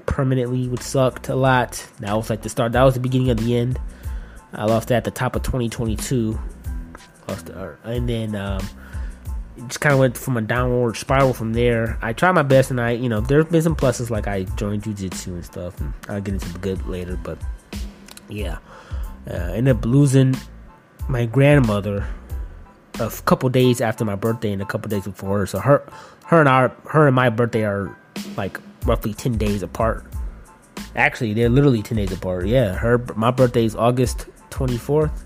permanently, 0.09 0.67
which 0.67 0.81
sucked 0.81 1.29
a 1.29 1.35
lot. 1.35 1.87
That 1.99 2.13
was 2.15 2.29
like 2.29 2.41
the 2.41 2.49
start. 2.49 2.73
That 2.73 2.83
was 2.83 2.95
the 2.95 2.99
beginning 2.99 3.29
of 3.29 3.37
the 3.37 3.55
end. 3.55 3.79
I 4.53 4.65
lost 4.65 4.87
that 4.87 4.97
at 4.97 5.03
the 5.03 5.11
top 5.11 5.35
of 5.35 5.43
2022. 5.43 6.37
Lost 7.27 7.49
and 7.83 8.09
then 8.09 8.35
um, 8.35 8.67
it 9.55 9.67
just 9.67 9.79
kind 9.79 9.93
of 9.93 9.99
went 9.99 10.17
from 10.17 10.35
a 10.35 10.41
downward 10.41 10.97
spiral 10.97 11.33
from 11.33 11.53
there. 11.53 11.97
I 12.01 12.13
tried 12.13 12.31
my 12.31 12.41
best, 12.41 12.71
and 12.71 12.81
I, 12.81 12.91
you 12.91 13.07
know, 13.07 13.21
there's 13.21 13.45
been 13.45 13.61
some 13.61 13.75
pluses 13.75 14.09
like 14.09 14.27
I 14.27 14.43
joined 14.43 14.83
jujitsu 14.83 15.27
and 15.27 15.45
stuff, 15.45 15.79
and 15.79 15.93
I'll 16.07 16.21
get 16.21 16.33
into 16.33 16.51
the 16.51 16.59
good 16.59 16.85
later. 16.87 17.15
But 17.15 17.37
yeah, 18.27 18.57
uh, 19.29 19.53
ended 19.53 19.77
up 19.77 19.85
losing 19.85 20.35
my 21.07 21.27
grandmother 21.27 22.07
a 22.99 23.09
couple 23.25 23.47
days 23.49 23.79
after 23.79 24.03
my 24.03 24.15
birthday 24.15 24.51
and 24.51 24.61
a 24.61 24.65
couple 24.65 24.89
days 24.89 25.05
before 25.05 25.39
her. 25.39 25.45
So 25.45 25.59
her, 25.59 25.87
her 26.25 26.39
and 26.39 26.49
our, 26.49 26.69
her 26.89 27.07
and 27.07 27.15
my 27.15 27.29
birthday 27.29 27.63
are 27.63 27.95
like 28.35 28.59
roughly 28.85 29.13
ten 29.13 29.37
days 29.37 29.63
apart. 29.63 30.05
Actually, 30.95 31.33
they're 31.33 31.49
literally 31.49 31.81
ten 31.81 31.97
days 31.97 32.11
apart. 32.11 32.47
Yeah, 32.47 32.73
her 32.73 32.97
my 33.15 33.31
birthday 33.31 33.65
is 33.65 33.75
August 33.75 34.27
twenty 34.49 34.77
fourth, 34.77 35.25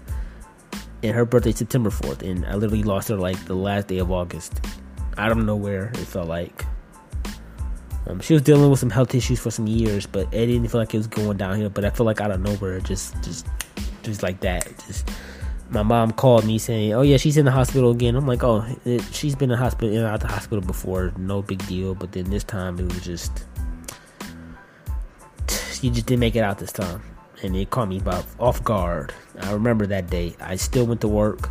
and 1.01 1.15
her 1.15 1.25
birthday 1.25 1.51
is 1.51 1.57
September 1.57 1.89
fourth. 1.89 2.21
And 2.21 2.45
I 2.45 2.55
literally 2.55 2.83
lost 2.83 3.09
her 3.09 3.17
like 3.17 3.43
the 3.45 3.55
last 3.55 3.87
day 3.87 3.99
of 3.99 4.11
August. 4.11 4.59
I 5.17 5.29
don't 5.29 5.45
know 5.45 5.55
where 5.55 5.85
it 5.93 5.97
felt 5.97 6.27
like. 6.27 6.65
Um, 8.05 8.19
she 8.19 8.33
was 8.33 8.41
dealing 8.41 8.69
with 8.69 8.79
some 8.79 8.89
health 8.89 9.15
issues 9.15 9.39
for 9.39 9.49
some 9.49 9.65
years, 9.65 10.05
but 10.05 10.27
it 10.33 10.47
didn't 10.47 10.67
feel 10.67 10.81
like 10.81 10.93
it 10.93 10.97
was 10.97 11.07
going 11.07 11.37
downhill. 11.37 11.69
But 11.69 11.85
I 11.85 11.89
feel 11.89 12.05
like 12.05 12.19
out 12.19 12.31
of 12.31 12.41
nowhere, 12.41 12.81
just, 12.81 13.13
just, 13.23 13.47
just 14.01 14.21
like 14.23 14.41
that, 14.41 14.65
just 14.85 15.09
my 15.73 15.81
mom 15.83 16.11
called 16.11 16.45
me 16.45 16.57
saying, 16.59 16.93
"Oh 16.93 17.01
yeah, 17.01 17.17
she's 17.17 17.35
in 17.35 17.45
the 17.45 17.51
hospital 17.51 17.91
again." 17.91 18.15
I'm 18.15 18.27
like, 18.27 18.43
"Oh, 18.43 18.63
it, 18.85 19.03
she's 19.11 19.35
been 19.35 19.49
in 19.49 19.57
the 19.57 19.63
hospital, 19.63 19.93
in 19.93 20.03
out 20.03 20.19
the 20.19 20.27
hospital 20.27 20.61
before, 20.61 21.11
no 21.17 21.41
big 21.41 21.65
deal." 21.67 21.95
But 21.95 22.11
then 22.11 22.29
this 22.29 22.43
time 22.43 22.79
it 22.79 22.85
was 22.85 23.03
just, 23.03 23.45
she 25.73 25.89
just 25.89 26.05
didn't 26.05 26.19
make 26.19 26.35
it 26.35 26.43
out 26.43 26.59
this 26.59 26.71
time, 26.71 27.01
and 27.41 27.55
it 27.55 27.71
caught 27.71 27.89
me 27.89 27.97
about 27.97 28.25
off 28.39 28.63
guard. 28.63 29.13
I 29.41 29.51
remember 29.51 29.87
that 29.87 30.09
day. 30.09 30.35
I 30.39 30.55
still 30.57 30.85
went 30.85 31.01
to 31.01 31.07
work, 31.07 31.49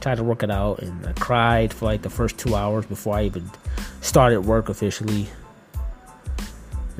tried 0.00 0.16
to 0.16 0.24
work 0.24 0.42
it 0.42 0.50
out, 0.50 0.80
and 0.80 1.06
I 1.06 1.12
cried 1.14 1.72
for 1.72 1.86
like 1.86 2.02
the 2.02 2.10
first 2.10 2.36
two 2.38 2.54
hours 2.54 2.84
before 2.84 3.16
I 3.16 3.24
even 3.24 3.50
started 4.02 4.42
work 4.42 4.68
officially. 4.68 5.28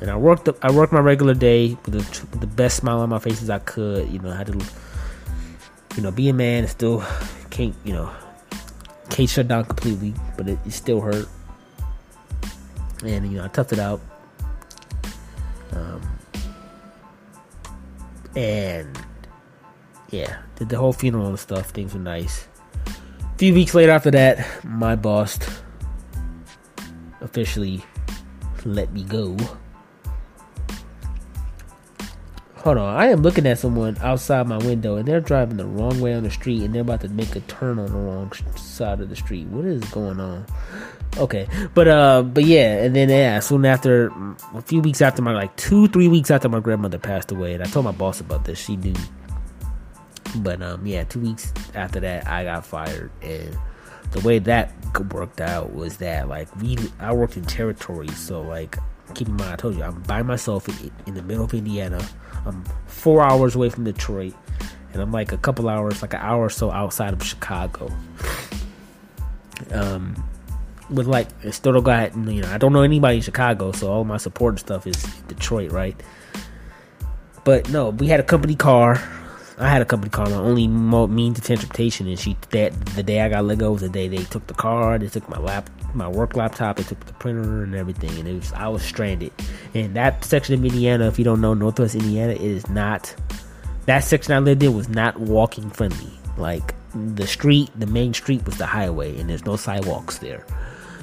And 0.00 0.10
I 0.10 0.16
worked. 0.16 0.48
I 0.62 0.70
worked 0.72 0.92
my 0.92 1.00
regular 1.00 1.34
day 1.34 1.76
with 1.84 1.92
the, 1.92 2.26
with 2.30 2.40
the 2.40 2.46
best 2.46 2.78
smile 2.78 3.00
on 3.00 3.10
my 3.10 3.18
face 3.18 3.42
as 3.42 3.50
I 3.50 3.58
could. 3.60 4.10
You 4.10 4.18
know, 4.18 4.30
I 4.30 4.36
had 4.36 4.46
to, 4.48 4.66
you 5.96 6.02
know, 6.02 6.10
be 6.10 6.28
a 6.28 6.32
man 6.32 6.66
still 6.68 7.02
can't, 7.50 7.74
you 7.84 7.92
know, 7.92 8.10
can't 9.08 9.28
shut 9.28 9.48
down 9.48 9.64
completely, 9.64 10.14
but 10.36 10.48
it, 10.48 10.58
it 10.66 10.72
still 10.72 11.00
hurt. 11.00 11.28
And 13.04 13.30
you 13.30 13.38
know, 13.38 13.44
I 13.44 13.48
toughed 13.48 13.72
it 13.72 13.78
out. 13.78 14.00
Um, 15.72 16.02
and 18.36 18.98
yeah, 20.10 20.38
did 20.56 20.68
the 20.68 20.78
whole 20.78 20.92
funeral 20.92 21.28
and 21.28 21.38
stuff. 21.38 21.70
Things 21.70 21.94
were 21.94 22.00
nice. 22.00 22.46
A 22.86 23.38
few 23.38 23.54
weeks 23.54 23.74
later 23.74 23.92
after 23.92 24.10
that, 24.10 24.64
my 24.64 24.96
boss 24.96 25.38
officially 27.20 27.84
let 28.64 28.92
me 28.92 29.04
go. 29.04 29.36
Hold 32.66 32.78
on, 32.78 32.96
I 32.96 33.06
am 33.10 33.22
looking 33.22 33.46
at 33.46 33.60
someone 33.60 33.96
outside 34.00 34.48
my 34.48 34.58
window 34.58 34.96
and 34.96 35.06
they're 35.06 35.20
driving 35.20 35.56
the 35.56 35.64
wrong 35.64 36.00
way 36.00 36.14
on 36.14 36.24
the 36.24 36.32
street 36.32 36.64
and 36.64 36.74
they're 36.74 36.82
about 36.82 37.00
to 37.02 37.08
make 37.08 37.36
a 37.36 37.40
turn 37.42 37.78
on 37.78 37.86
the 37.86 37.96
wrong 37.96 38.32
side 38.56 39.00
of 39.00 39.08
the 39.08 39.14
street. 39.14 39.46
What 39.46 39.66
is 39.66 39.84
going 39.90 40.18
on? 40.18 40.44
Okay, 41.16 41.46
but 41.74 41.86
uh, 41.86 42.24
but 42.24 42.42
yeah, 42.42 42.82
and 42.82 42.96
then 42.96 43.08
yeah, 43.08 43.38
soon 43.38 43.64
after, 43.66 44.10
a 44.52 44.62
few 44.62 44.80
weeks 44.80 45.00
after 45.00 45.22
my 45.22 45.32
like 45.32 45.56
two, 45.56 45.86
three 45.86 46.08
weeks 46.08 46.28
after 46.28 46.48
my 46.48 46.58
grandmother 46.58 46.98
passed 46.98 47.30
away, 47.30 47.54
and 47.54 47.62
I 47.62 47.66
told 47.66 47.84
my 47.84 47.92
boss 47.92 48.18
about 48.18 48.44
this. 48.46 48.58
She 48.58 48.76
knew, 48.76 48.96
but 50.38 50.60
um, 50.60 50.84
yeah, 50.84 51.04
two 51.04 51.20
weeks 51.20 51.52
after 51.72 52.00
that, 52.00 52.26
I 52.26 52.42
got 52.42 52.66
fired, 52.66 53.12
and 53.22 53.56
the 54.10 54.18
way 54.22 54.40
that 54.40 54.72
worked 55.12 55.40
out 55.40 55.72
was 55.72 55.98
that 55.98 56.28
like 56.28 56.48
we, 56.56 56.76
I 56.98 57.12
worked 57.12 57.36
in 57.36 57.44
territory, 57.44 58.08
so 58.08 58.40
like 58.40 58.76
keep 59.14 59.28
in 59.28 59.36
mind, 59.36 59.52
I 59.52 59.56
told 59.56 59.76
you 59.76 59.82
I'm 59.82 60.02
by 60.02 60.22
myself 60.22 60.68
in, 60.68 60.90
in 61.06 61.14
the 61.14 61.22
middle 61.22 61.44
of 61.44 61.54
Indiana. 61.54 62.06
I'm 62.44 62.64
four 62.86 63.22
hours 63.22 63.54
away 63.54 63.70
from 63.70 63.84
Detroit, 63.84 64.34
and 64.92 65.02
I'm 65.02 65.12
like 65.12 65.32
a 65.32 65.38
couple 65.38 65.68
hours, 65.68 66.02
like 66.02 66.14
an 66.14 66.20
hour 66.20 66.44
or 66.44 66.50
so 66.50 66.70
outside 66.70 67.12
of 67.12 67.22
Chicago. 67.22 67.90
Um 69.72 70.22
with 70.90 71.06
like 71.06 71.28
I 71.44 71.50
still 71.50 71.72
don't 71.72 71.82
got 71.82 72.16
you 72.16 72.42
know 72.42 72.48
I 72.50 72.58
don't 72.58 72.72
know 72.72 72.82
anybody 72.82 73.16
in 73.16 73.22
Chicago, 73.22 73.72
so 73.72 73.90
all 73.90 74.04
my 74.04 74.16
support 74.16 74.52
and 74.52 74.60
stuff 74.60 74.86
is 74.86 75.02
Detroit, 75.28 75.72
right? 75.72 76.00
But 77.44 77.70
no, 77.70 77.90
we 77.90 78.08
had 78.08 78.20
a 78.20 78.24
company 78.24 78.54
car. 78.54 79.02
I 79.58 79.68
had 79.70 79.80
a 79.80 79.86
company 79.86 80.10
car. 80.10 80.26
My 80.26 80.36
only 80.36 80.68
means 80.68 81.38
of 81.38 81.44
transportation, 81.44 82.06
and 82.06 82.18
she 82.18 82.36
that 82.50 82.72
the 82.94 83.02
day 83.02 83.20
I 83.20 83.28
got 83.28 83.44
let 83.44 83.58
go 83.58 83.72
was 83.72 83.82
the 83.82 83.88
day 83.88 84.08
they 84.08 84.24
took 84.24 84.46
the 84.46 84.54
car. 84.54 84.98
They 84.98 85.08
took 85.08 85.28
my 85.28 85.38
lap, 85.38 85.70
my 85.96 86.08
work 86.08 86.36
laptop. 86.36 86.76
They 86.76 86.82
took 86.82 87.04
the 87.06 87.12
printer 87.14 87.62
and 87.62 87.74
everything, 87.74 88.10
and 88.18 88.28
it 88.28 88.34
was 88.34 88.52
I 88.52 88.68
was 88.68 88.82
stranded. 88.82 89.32
And 89.74 89.94
that 89.96 90.24
section 90.24 90.54
of 90.54 90.64
Indiana, 90.64 91.08
if 91.08 91.18
you 91.18 91.24
don't 91.24 91.40
know 91.40 91.54
Northwest 91.54 91.94
Indiana, 91.94 92.32
it 92.32 92.40
is 92.40 92.68
not. 92.68 93.14
That 93.86 94.00
section 94.00 94.32
I 94.34 94.40
lived 94.40 94.62
in 94.62 94.74
was 94.74 94.88
not 94.88 95.18
walking 95.18 95.70
friendly. 95.70 96.12
Like 96.36 96.74
the 96.94 97.26
street, 97.26 97.70
the 97.78 97.86
main 97.86 98.14
street 98.14 98.44
was 98.44 98.58
the 98.58 98.66
highway, 98.66 99.18
and 99.18 99.30
there's 99.30 99.44
no 99.44 99.56
sidewalks 99.56 100.18
there. 100.18 100.44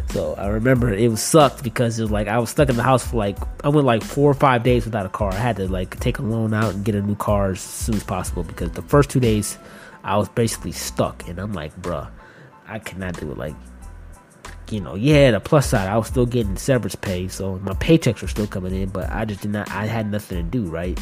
So 0.10 0.36
I 0.36 0.48
remember 0.48 0.94
it 0.94 1.10
was 1.10 1.24
sucked 1.24 1.64
because 1.64 1.98
it 1.98 2.04
was 2.04 2.12
like 2.12 2.28
I 2.28 2.38
was 2.38 2.50
stuck 2.50 2.70
in 2.70 2.76
the 2.76 2.84
house 2.84 3.08
for 3.08 3.18
like 3.18 3.38
I 3.64 3.70
went 3.70 3.88
like 3.88 4.04
four 4.04 4.30
or 4.30 4.36
five 4.36 4.64
days 4.64 4.86
without 4.86 5.06
a 5.06 5.10
car. 5.10 5.32
I 5.32 5.38
had 5.38 5.56
to 5.56 5.68
like 5.68 6.00
take 6.00 6.20
a 6.20 6.22
loan 6.22 6.54
out 6.54 6.76
and 6.76 6.86
get 6.86 6.94
a 6.94 7.02
new 7.02 7.16
car 7.16 7.52
as 7.52 7.62
soon 7.62 7.96
as 7.96 8.04
possible 8.04 8.44
because 8.44 8.72
the 8.72 8.84
first 8.84 9.10
two 9.10 9.20
days 9.20 9.58
I 10.04 10.18
was 10.18 10.30
basically 10.30 10.74
stuck 10.74 11.28
and 11.28 11.40
I'm 11.40 11.54
like, 11.54 11.76
bruh, 11.82 12.10
I 12.68 12.80
cannot 12.80 13.20
do 13.20 13.32
it. 13.32 13.38
Like, 13.38 13.56
you 14.72 14.82
know, 14.82 14.96
yeah, 14.96 15.32
the 15.32 15.40
plus 15.40 15.68
side, 15.68 15.88
I 15.88 15.98
was 15.98 16.08
still 16.08 16.26
getting 16.26 16.58
severance 16.58 16.96
pay, 16.96 17.28
so 17.28 17.60
my 17.60 17.74
paychecks 17.74 18.22
were 18.22 18.28
still 18.28 18.48
coming 18.48 18.74
in, 18.74 18.90
but 18.90 19.10
I 19.10 19.26
just 19.26 19.42
did 19.42 19.52
not. 19.52 19.72
I 19.72 19.86
had 19.86 20.12
nothing 20.12 20.38
to 20.38 20.44
do, 20.44 20.66
right? 20.66 21.00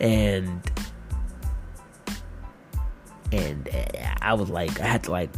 And 0.00 0.62
and 3.32 3.68
eh, 3.70 4.14
I 4.20 4.34
was 4.34 4.50
like, 4.50 4.80
I 4.80 4.86
had 4.86 5.04
to 5.04 5.10
like 5.10 5.30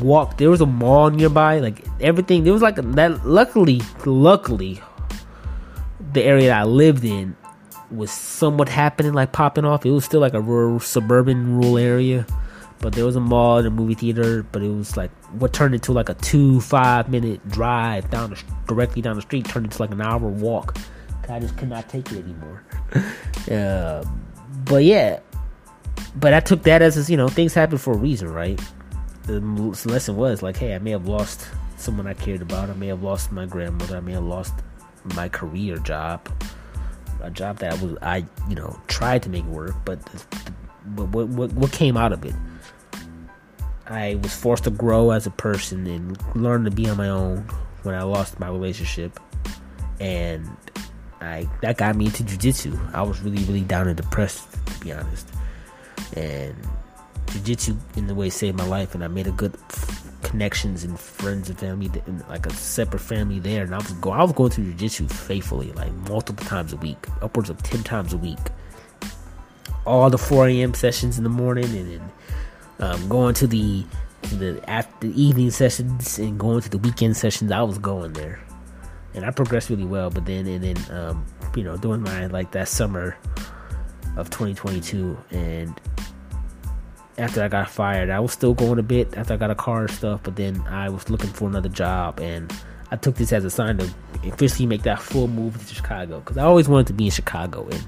walk. 0.00 0.38
There 0.38 0.50
was 0.50 0.60
a 0.60 0.66
mall 0.66 1.10
nearby. 1.10 1.58
Like 1.60 1.84
everything, 2.00 2.44
there 2.44 2.52
was 2.52 2.62
like 2.62 2.78
a, 2.78 2.82
that. 2.82 3.26
Luckily, 3.26 3.80
luckily, 4.04 4.80
the 6.12 6.22
area 6.22 6.48
that 6.48 6.60
I 6.60 6.64
lived 6.64 7.04
in 7.04 7.36
was 7.90 8.10
somewhat 8.10 8.68
happening, 8.68 9.12
like 9.12 9.32
popping 9.32 9.64
off. 9.64 9.86
It 9.86 9.90
was 9.90 10.04
still 10.04 10.20
like 10.20 10.34
a 10.34 10.40
rural, 10.40 10.80
suburban, 10.80 11.56
rural 11.56 11.78
area, 11.78 12.26
but 12.82 12.92
there 12.92 13.06
was 13.06 13.16
a 13.16 13.20
mall 13.20 13.56
and 13.56 13.66
a 13.66 13.70
movie 13.70 13.94
theater. 13.94 14.42
But 14.42 14.62
it 14.62 14.68
was 14.68 14.96
like 14.96 15.10
what 15.38 15.54
turned 15.54 15.74
into 15.74 15.92
like 15.92 16.10
a 16.10 16.14
two, 16.14 16.60
five 16.60 17.08
minute 17.08 17.48
drive 17.48 18.10
down 18.10 18.30
the, 18.30 18.42
directly 18.66 19.00
down 19.00 19.16
the 19.16 19.22
street 19.22 19.46
turned 19.46 19.64
into 19.64 19.80
like 19.80 19.92
an 19.92 20.02
hour 20.02 20.28
walk. 20.28 20.76
I 21.28 21.38
just 21.38 21.56
could 21.56 21.70
not 21.70 21.88
take 21.88 22.12
it 22.12 22.24
anymore. 22.24 22.62
uh, 23.50 24.04
but 24.66 24.84
yeah, 24.84 25.20
but 26.16 26.34
I 26.34 26.40
took 26.40 26.64
that 26.64 26.82
as 26.82 27.08
you 27.08 27.16
know 27.16 27.28
things 27.28 27.54
happen 27.54 27.78
for 27.78 27.94
a 27.94 27.96
reason, 27.96 28.28
right? 28.28 28.60
the 29.26 29.40
lesson 29.86 30.16
was 30.16 30.42
like, 30.42 30.56
hey, 30.56 30.74
I 30.74 30.78
may 30.78 30.90
have 30.90 31.06
lost 31.06 31.46
someone 31.76 32.06
I 32.06 32.14
cared 32.14 32.42
about. 32.42 32.70
I 32.70 32.74
may 32.74 32.88
have 32.88 33.02
lost 33.02 33.32
my 33.32 33.46
grandmother. 33.46 33.96
I 33.96 34.00
may 34.00 34.12
have 34.12 34.24
lost 34.24 34.54
my 35.16 35.28
career 35.28 35.76
job, 35.78 36.28
a 37.20 37.30
job 37.30 37.58
that 37.58 37.72
I 37.72 37.84
was 37.84 37.96
I 38.02 38.24
you 38.48 38.54
know 38.54 38.78
tried 38.86 39.22
to 39.24 39.28
make 39.28 39.44
work, 39.46 39.74
but 39.84 39.98
but 40.86 41.08
what 41.08 41.28
what 41.28 41.52
what 41.52 41.72
came 41.72 41.96
out 41.96 42.12
of 42.12 42.24
it? 42.24 42.34
I 43.92 44.14
was 44.22 44.34
forced 44.34 44.64
to 44.64 44.70
grow 44.70 45.10
as 45.10 45.26
a 45.26 45.30
person 45.30 45.86
and 45.86 46.16
learn 46.34 46.64
to 46.64 46.70
be 46.70 46.88
on 46.88 46.96
my 46.96 47.10
own 47.10 47.46
when 47.82 47.94
I 47.94 48.04
lost 48.04 48.40
my 48.40 48.48
relationship, 48.48 49.20
and 50.00 50.48
I 51.20 51.46
that 51.60 51.76
got 51.76 51.94
me 51.94 52.06
into 52.06 52.22
jujitsu. 52.22 52.94
I 52.94 53.02
was 53.02 53.20
really 53.20 53.44
really 53.44 53.60
down 53.60 53.88
and 53.88 53.96
depressed 53.96 54.50
to 54.66 54.80
be 54.80 54.92
honest, 54.92 55.28
and 56.16 56.56
jiu-jitsu 57.32 57.76
in 57.96 58.06
the 58.06 58.14
way 58.14 58.30
saved 58.30 58.56
my 58.56 58.66
life 58.66 58.94
and 58.94 59.04
I 59.04 59.08
made 59.08 59.26
a 59.26 59.32
good 59.32 59.54
f- 59.70 60.20
connections 60.22 60.84
and 60.84 60.98
friends 60.98 61.48
and 61.50 61.58
family 61.58 61.90
and 62.06 62.26
like 62.28 62.46
a 62.46 62.52
separate 62.52 63.00
family 63.00 63.40
there. 63.40 63.64
And 63.64 63.74
I 63.74 63.78
was 63.78 63.92
going 63.92 64.18
I 64.18 64.22
was 64.22 64.32
going 64.32 64.52
to 64.52 64.62
jiu-jitsu 64.62 65.08
faithfully 65.08 65.72
like 65.72 65.92
multiple 66.08 66.46
times 66.46 66.72
a 66.72 66.76
week 66.76 67.06
upwards 67.20 67.50
of 67.50 67.62
10 67.62 67.82
times 67.82 68.14
a 68.14 68.18
week. 68.18 68.38
All 69.84 70.08
the 70.08 70.16
4 70.18 70.48
a.m 70.48 70.72
sessions 70.72 71.18
in 71.18 71.24
the 71.24 71.30
morning 71.30 71.66
and 71.76 71.92
then 71.92 72.12
um, 72.82 73.08
going 73.08 73.34
to 73.34 73.46
the 73.46 73.84
the 74.34 74.62
after 74.68 75.06
evening 75.08 75.50
sessions 75.50 76.18
and 76.18 76.38
going 76.38 76.60
to 76.60 76.68
the 76.68 76.78
weekend 76.78 77.16
sessions 77.16 77.50
I 77.50 77.62
was 77.62 77.78
going 77.78 78.12
there 78.12 78.40
and 79.14 79.24
I 79.24 79.30
progressed 79.30 79.70
really 79.70 79.84
well 79.84 80.10
but 80.10 80.26
then 80.26 80.46
and 80.46 80.62
then 80.62 80.76
um, 80.96 81.26
you 81.56 81.64
know 81.64 81.76
doing 81.76 82.02
my 82.02 82.26
like 82.26 82.52
that 82.52 82.68
summer 82.68 83.16
of 84.16 84.28
2022 84.28 85.16
and 85.30 85.80
after 87.18 87.42
I 87.42 87.48
got 87.48 87.70
fired. 87.70 88.10
I 88.10 88.20
was 88.20 88.32
still 88.32 88.54
going 88.54 88.78
a 88.78 88.82
bit 88.82 89.16
after 89.16 89.34
I 89.34 89.36
got 89.36 89.50
a 89.50 89.54
car 89.54 89.82
and 89.82 89.90
stuff, 89.90 90.20
but 90.22 90.36
then 90.36 90.60
I 90.68 90.88
was 90.88 91.10
looking 91.10 91.30
for 91.30 91.48
another 91.48 91.68
job, 91.68 92.20
and 92.20 92.52
I 92.90 92.96
took 92.96 93.16
this 93.16 93.32
as 93.32 93.44
a 93.44 93.50
sign 93.50 93.78
to 93.78 93.90
officially 94.24 94.66
make 94.66 94.82
that 94.82 95.00
full 95.00 95.28
move 95.28 95.66
to 95.66 95.74
Chicago 95.74 96.20
because 96.20 96.38
I 96.38 96.44
always 96.44 96.68
wanted 96.68 96.88
to 96.88 96.92
be 96.92 97.06
in 97.06 97.10
Chicago. 97.10 97.68
And 97.68 97.86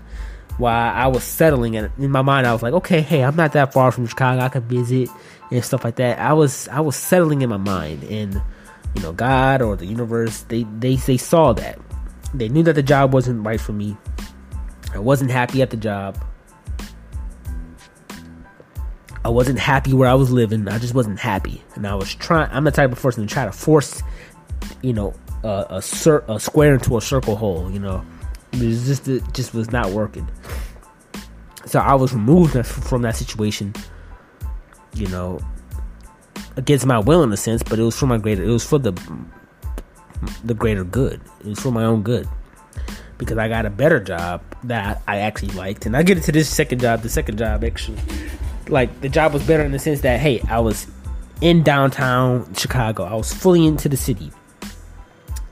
while 0.59 0.95
I 0.95 1.09
was 1.09 1.25
settling, 1.25 1.77
and 1.77 1.91
in 1.99 2.11
my 2.11 2.23
mind, 2.23 2.47
I 2.47 2.53
was 2.53 2.63
like, 2.63 2.75
okay, 2.75 3.01
hey, 3.01 3.25
I'm 3.25 3.37
not 3.37 3.53
that 3.53 3.73
far 3.73 3.91
from 3.91 4.07
Chicago. 4.07 4.41
I 4.43 4.49
could 4.49 4.65
visit 4.65 5.09
and 5.51 5.65
stuff 5.65 5.85
like 5.85 5.97
that. 5.97 6.19
I 6.19 6.33
was 6.33 6.69
I 6.69 6.81
was 6.81 6.97
settling 6.97 7.43
in 7.43 7.51
my 7.51 7.57
mind, 7.57 8.05
and 8.05 8.41
you 8.95 9.03
know, 9.03 9.13
God 9.13 9.63
or 9.63 9.77
the 9.77 9.87
universe, 9.87 10.43
they 10.43 10.65
they 10.79 10.97
they 10.97 11.17
saw 11.17 11.53
that. 11.55 11.79
They 12.33 12.49
knew 12.49 12.63
that 12.65 12.75
the 12.75 12.83
job 12.83 13.13
wasn't 13.13 13.45
right 13.45 13.61
for 13.61 13.73
me. 13.73 13.97
I 14.93 14.99
wasn't 14.99 15.31
happy 15.31 15.63
at 15.63 15.71
the 15.71 15.77
job. 15.77 16.23
I 19.25 19.31
wasn't 19.31 19.59
happy 19.59 19.95
where 19.95 20.09
I 20.09 20.15
was 20.15 20.31
living. 20.31 20.69
I 20.69 20.79
just 20.79 20.95
wasn't 20.95 21.19
happy, 21.19 21.65
and 21.75 21.87
I 21.87 21.95
was 21.95 22.15
trying. 22.15 22.51
I'm 22.53 22.65
the 22.65 22.71
type 22.71 22.93
of 22.93 23.01
person 23.01 23.27
to 23.27 23.33
try 23.33 23.45
to 23.45 23.53
force, 23.53 24.03
you 24.83 24.93
know, 24.93 25.15
a 25.43 25.67
a, 25.71 25.83
cir- 25.83 26.25
a 26.29 26.39
square 26.39 26.75
into 26.75 26.97
a 26.97 27.01
circle 27.01 27.35
hole. 27.35 27.71
You 27.71 27.81
know, 27.81 28.05
it 28.63 28.85
just 28.85 29.09
it 29.09 29.23
just 29.33 29.55
was 29.55 29.71
not 29.71 29.91
working. 29.91 30.29
So 31.67 31.81
I 31.81 31.95
was 31.95 32.13
removed 32.13 32.67
from 32.67 33.03
that 33.03 33.17
situation. 33.17 33.75
You 34.95 35.09
know, 35.09 35.41
against 36.57 36.87
my 36.87 36.99
will 36.99 37.23
in 37.23 37.33
a 37.33 37.37
sense, 37.37 37.63
but 37.63 37.79
it 37.79 37.83
was 37.83 37.99
for 37.99 38.07
my 38.07 38.19
greater. 38.19 38.45
It 38.45 38.49
was 38.49 38.65
for 38.65 38.79
the 38.79 38.93
the 40.45 40.55
greater 40.55 40.85
good. 40.85 41.21
It 41.41 41.47
was 41.47 41.61
for 41.61 41.73
my 41.73 41.85
own 41.85 42.03
good 42.03 42.29
because 43.19 43.39
I 43.39 43.49
got 43.49 43.67
a 43.67 43.71
better 43.71 44.01
job 44.01 44.43
that 44.65 45.03
I 45.09 45.19
actually 45.19 45.53
liked, 45.55 45.87
and 45.87 45.97
I 45.97 46.03
get 46.03 46.17
into 46.17 46.33
this 46.33 46.49
second 46.49 46.81
job. 46.81 47.03
The 47.03 47.09
second 47.09 47.39
job 47.39 47.65
actually 47.65 47.99
like 48.69 49.01
the 49.01 49.09
job 49.09 49.33
was 49.33 49.47
better 49.47 49.63
in 49.63 49.73
the 49.73 49.79
sense 49.79 50.01
that 50.03 50.21
hey, 50.21 50.41
I 50.49 50.61
was 50.61 50.87
in 51.41 51.63
downtown 51.63 52.53
Chicago. 52.55 53.05
I 53.05 53.15
was 53.15 53.33
fully 53.33 53.67
into 53.67 53.89
the 53.89 53.97
city. 53.97 54.31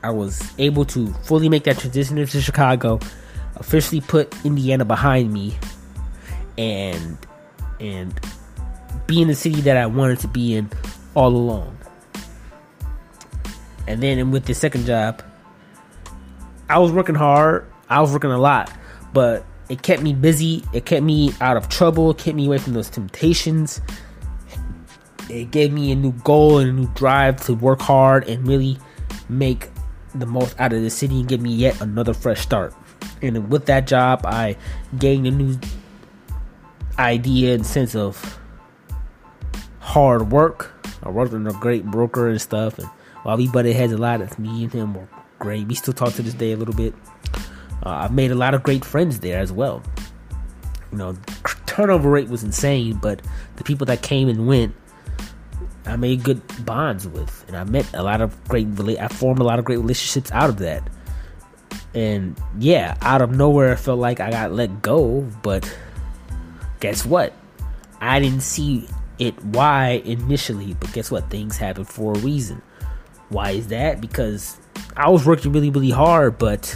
I 0.02 0.10
was 0.10 0.52
able 0.58 0.84
to 0.86 1.12
fully 1.24 1.48
make 1.48 1.64
that 1.64 1.78
transition 1.78 2.18
into 2.18 2.40
Chicago. 2.40 2.98
officially 3.56 4.00
put 4.00 4.34
Indiana 4.44 4.84
behind 4.84 5.32
me 5.32 5.56
and 6.58 7.18
and 7.80 8.18
be 9.06 9.22
in 9.22 9.28
the 9.28 9.34
city 9.34 9.60
that 9.62 9.76
I 9.76 9.86
wanted 9.86 10.18
to 10.20 10.28
be 10.28 10.54
in 10.54 10.70
all 11.14 11.28
along. 11.28 11.76
And 13.86 14.02
then 14.02 14.30
with 14.30 14.46
the 14.46 14.54
second 14.54 14.86
job, 14.86 15.22
I 16.68 16.78
was 16.78 16.92
working 16.92 17.14
hard. 17.14 17.70
I 17.88 18.00
was 18.00 18.12
working 18.12 18.30
a 18.30 18.38
lot, 18.38 18.72
but 19.12 19.44
it 19.68 19.82
kept 19.82 20.02
me 20.02 20.14
busy. 20.14 20.64
It 20.72 20.86
kept 20.86 21.02
me 21.02 21.32
out 21.40 21.56
of 21.56 21.68
trouble. 21.68 22.10
It 22.10 22.18
kept 22.18 22.36
me 22.36 22.46
away 22.46 22.58
from 22.58 22.72
those 22.72 22.88
temptations. 22.88 23.80
It 25.28 25.50
gave 25.50 25.72
me 25.72 25.92
a 25.92 25.94
new 25.94 26.12
goal 26.12 26.58
and 26.58 26.70
a 26.70 26.72
new 26.72 26.88
drive 26.94 27.44
to 27.46 27.54
work 27.54 27.80
hard 27.80 28.28
and 28.28 28.46
really 28.46 28.78
make 29.28 29.68
the 30.14 30.26
most 30.26 30.58
out 30.58 30.72
of 30.72 30.82
the 30.82 30.90
city 30.90 31.20
and 31.20 31.28
give 31.28 31.40
me 31.40 31.52
yet 31.52 31.80
another 31.80 32.14
fresh 32.14 32.40
start. 32.40 32.74
And 33.20 33.50
with 33.50 33.66
that 33.66 33.86
job, 33.86 34.24
I 34.24 34.56
gained 34.98 35.26
a 35.26 35.30
new 35.30 35.58
idea 36.98 37.54
and 37.54 37.66
sense 37.66 37.94
of 37.94 38.38
hard 39.80 40.30
work. 40.30 40.72
I 41.02 41.10
worked 41.10 41.32
with 41.32 41.46
a 41.46 41.52
great 41.52 41.84
broker 41.84 42.28
and 42.28 42.40
stuff, 42.40 42.78
and 42.78 42.88
while 43.22 43.36
we 43.36 43.48
butted 43.48 43.74
heads 43.74 43.92
a 43.92 43.98
lot, 43.98 44.20
of 44.20 44.38
me 44.38 44.64
and 44.64 44.72
him 44.72 44.94
were 44.94 45.08
great. 45.38 45.66
We 45.66 45.74
still 45.74 45.94
talk 45.94 46.14
to 46.14 46.22
this 46.22 46.34
day 46.34 46.52
a 46.52 46.56
little 46.56 46.74
bit. 46.74 46.94
Uh, 47.84 47.90
I've 47.90 48.12
made 48.12 48.30
a 48.30 48.36
lot 48.36 48.54
of 48.54 48.62
great 48.62 48.84
friends 48.84 49.20
there 49.20 49.40
as 49.40 49.50
well. 49.52 49.82
You 50.92 50.98
know, 50.98 51.16
turnover 51.66 52.10
rate 52.10 52.28
was 52.28 52.44
insane, 52.44 52.98
but 53.02 53.22
the 53.56 53.64
people 53.64 53.86
that 53.86 54.02
came 54.02 54.28
and 54.28 54.46
went, 54.46 54.74
I 55.92 55.96
made 55.96 56.24
good 56.24 56.40
bonds 56.64 57.06
with, 57.06 57.44
and 57.48 57.56
I 57.56 57.64
met 57.64 57.86
a 57.92 58.02
lot 58.02 58.22
of 58.22 58.42
great. 58.48 58.66
I 58.98 59.08
formed 59.08 59.40
a 59.40 59.44
lot 59.44 59.58
of 59.58 59.66
great 59.66 59.76
relationships 59.76 60.32
out 60.32 60.48
of 60.48 60.56
that. 60.58 60.82
And 61.94 62.40
yeah, 62.58 62.96
out 63.02 63.20
of 63.20 63.36
nowhere, 63.36 63.72
I 63.72 63.76
felt 63.76 63.98
like 63.98 64.18
I 64.18 64.30
got 64.30 64.52
let 64.52 64.80
go. 64.80 65.20
But 65.42 65.70
guess 66.80 67.04
what? 67.04 67.34
I 68.00 68.20
didn't 68.20 68.40
see 68.40 68.88
it 69.18 69.38
why 69.44 70.02
initially, 70.06 70.74
but 70.80 70.92
guess 70.94 71.10
what? 71.10 71.28
Things 71.28 71.58
happen 71.58 71.84
for 71.84 72.14
a 72.14 72.18
reason. 72.20 72.62
Why 73.28 73.50
is 73.50 73.68
that? 73.68 74.00
Because 74.00 74.56
I 74.96 75.10
was 75.10 75.26
working 75.26 75.52
really, 75.52 75.68
really 75.68 75.90
hard, 75.90 76.38
but 76.38 76.74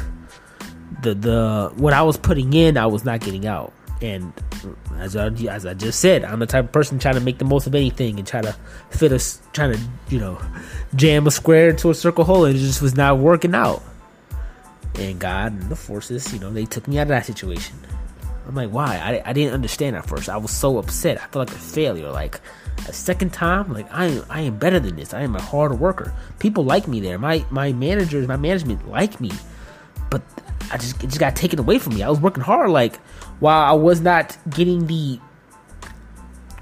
the 1.02 1.14
the 1.14 1.72
what 1.76 1.94
I 1.94 2.02
was 2.02 2.18
putting 2.18 2.52
in, 2.52 2.76
I 2.76 2.86
was 2.86 3.02
not 3.02 3.20
getting 3.20 3.46
out. 3.46 3.72
And 4.02 4.32
as 4.98 5.16
I, 5.16 5.28
as 5.28 5.64
I 5.64 5.74
just 5.74 6.00
said, 6.00 6.24
I'm 6.24 6.38
the 6.38 6.46
type 6.46 6.66
of 6.66 6.72
person 6.72 6.98
trying 6.98 7.14
to 7.14 7.20
make 7.20 7.38
the 7.38 7.44
most 7.44 7.66
of 7.66 7.74
anything 7.74 8.18
and 8.18 8.26
try 8.26 8.42
to 8.42 8.54
fit 8.90 9.12
us, 9.12 9.40
trying 9.52 9.72
to 9.72 9.80
you 10.08 10.18
know 10.18 10.40
jam 10.94 11.26
a 11.26 11.30
square 11.30 11.70
into 11.70 11.90
a 11.90 11.94
circle 11.94 12.24
hole, 12.24 12.44
and 12.44 12.56
it 12.56 12.58
just 12.58 12.82
was 12.82 12.94
not 12.94 13.18
working 13.18 13.54
out. 13.54 13.82
And 14.98 15.18
God 15.18 15.52
and 15.52 15.70
the 15.70 15.76
forces, 15.76 16.32
you 16.32 16.38
know, 16.38 16.50
they 16.50 16.64
took 16.64 16.88
me 16.88 16.98
out 16.98 17.02
of 17.02 17.08
that 17.08 17.26
situation. 17.26 17.76
I'm 18.46 18.54
like, 18.54 18.70
why? 18.70 18.96
I, 18.96 19.30
I 19.30 19.32
didn't 19.32 19.54
understand 19.54 19.96
at 19.96 20.06
first. 20.06 20.28
I 20.28 20.36
was 20.36 20.52
so 20.52 20.78
upset. 20.78 21.20
I 21.20 21.26
felt 21.26 21.48
like 21.48 21.56
a 21.56 21.60
failure. 21.60 22.10
Like 22.10 22.40
a 22.88 22.92
second 22.92 23.32
time, 23.32 23.72
like 23.72 23.92
I 23.92 24.06
am, 24.06 24.24
I 24.30 24.40
am 24.42 24.58
better 24.58 24.78
than 24.78 24.96
this. 24.96 25.12
I 25.12 25.22
am 25.22 25.34
a 25.34 25.42
hard 25.42 25.78
worker. 25.80 26.14
People 26.38 26.64
like 26.64 26.86
me 26.86 27.00
there. 27.00 27.18
My 27.18 27.44
my 27.50 27.72
managers, 27.72 28.28
my 28.28 28.36
management 28.36 28.88
like 28.88 29.20
me, 29.20 29.32
but 30.10 30.22
I 30.70 30.78
just 30.78 31.00
just 31.00 31.18
got 31.18 31.36
taken 31.36 31.58
away 31.58 31.78
from 31.78 31.94
me. 31.94 32.02
I 32.02 32.08
was 32.08 32.20
working 32.20 32.42
hard. 32.42 32.70
Like 32.70 32.96
while 33.40 33.62
I 33.62 33.72
was 33.72 34.00
not 34.00 34.36
getting 34.50 34.86
the 34.86 35.20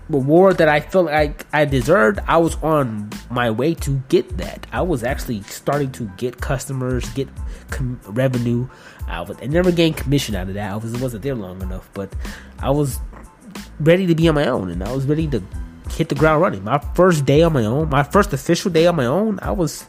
reward 0.08 0.58
that 0.58 0.68
I 0.68 0.80
felt 0.80 1.06
like 1.06 1.46
I 1.52 1.64
deserved, 1.64 2.20
I 2.26 2.37
was 2.38 2.56
on 2.56 3.11
my 3.30 3.50
way 3.50 3.75
to 3.75 4.02
get 4.08 4.37
that. 4.38 4.66
I 4.73 4.82
was 4.82 5.02
actually 5.02 5.42
starting 5.42 5.92
to 5.92 6.11
get 6.16 6.40
customers, 6.40 7.08
get 7.11 7.28
com- 7.70 8.00
revenue. 8.06 8.68
I, 9.06 9.23
was, 9.23 9.40
never 9.40 9.73
gained 9.73 9.96
commission 9.96 10.34
out 10.34 10.49
of 10.49 10.54
that. 10.54 10.73
I 10.73 10.76
was, 10.76 10.92
wasn't 11.00 11.23
there 11.23 11.34
long 11.34 11.62
enough, 11.62 11.88
but 11.94 12.14
I 12.58 12.70
was 12.70 12.98
ready 13.81 14.07
to 14.07 14.14
be 14.14 14.28
on 14.28 14.35
my 14.35 14.46
own, 14.46 14.70
and 14.70 14.83
I 14.83 14.92
was 14.92 15.07
ready 15.07 15.26
to 15.28 15.42
hit 15.90 16.09
the 16.09 16.14
ground 16.14 16.42
running. 16.42 16.64
My 16.64 16.78
first 16.94 17.24
day 17.24 17.42
on 17.42 17.52
my 17.52 17.64
own, 17.64 17.88
my 17.88 18.02
first 18.02 18.33
official 18.33 18.70
day 18.70 18.87
on 18.87 18.96
my 18.96 19.07
own, 19.07 19.38
I 19.42 19.52
was, 19.52 19.87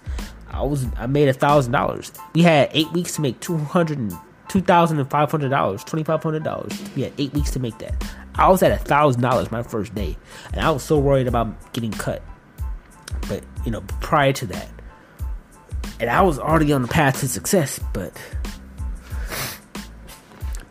I 0.56 0.64
was, 0.64 0.88
I 0.96 1.06
made 1.06 1.28
a 1.28 1.34
thousand 1.34 1.74
dollars. 1.74 2.14
We 2.34 2.42
had 2.42 2.70
eight 2.74 2.90
weeks 2.94 3.16
to 3.16 3.22
make 3.22 3.40
two 3.42 3.58
hundred 3.58 4.12
two 4.48 4.62
thousand 4.62 5.00
and 5.00 5.10
five 5.10 5.30
hundred 5.30 5.50
dollars, 5.50 5.84
twenty 5.84 6.04
five 6.04 6.24
hundred 6.24 6.44
dollars. 6.44 6.72
We 6.96 7.02
had 7.02 7.12
eight 7.18 7.34
weeks 7.34 7.52
to 7.52 7.60
make 7.60 7.78
that. 7.80 7.94
I 8.36 8.48
was 8.48 8.64
at 8.64 8.72
a 8.72 8.78
thousand 8.78 9.22
dollars 9.22 9.52
my 9.52 9.64
first 9.64 9.94
day, 9.94 10.18
and 10.54 10.62
I 10.62 10.72
was 10.72 10.82
so 10.82 10.98
worried 10.98 11.28
about 11.28 11.74
getting 11.74 11.92
cut. 11.92 12.24
But 13.28 13.44
you 13.66 13.72
know, 13.72 13.82
prior 14.00 14.32
to 14.32 14.46
that, 14.48 14.70
and 16.00 16.10
I 16.10 16.22
was 16.22 16.40
already 16.40 16.72
on 16.72 16.84
the 16.84 16.88
path 16.88 17.20
to 17.20 17.28
success, 17.28 17.80
but 17.92 18.18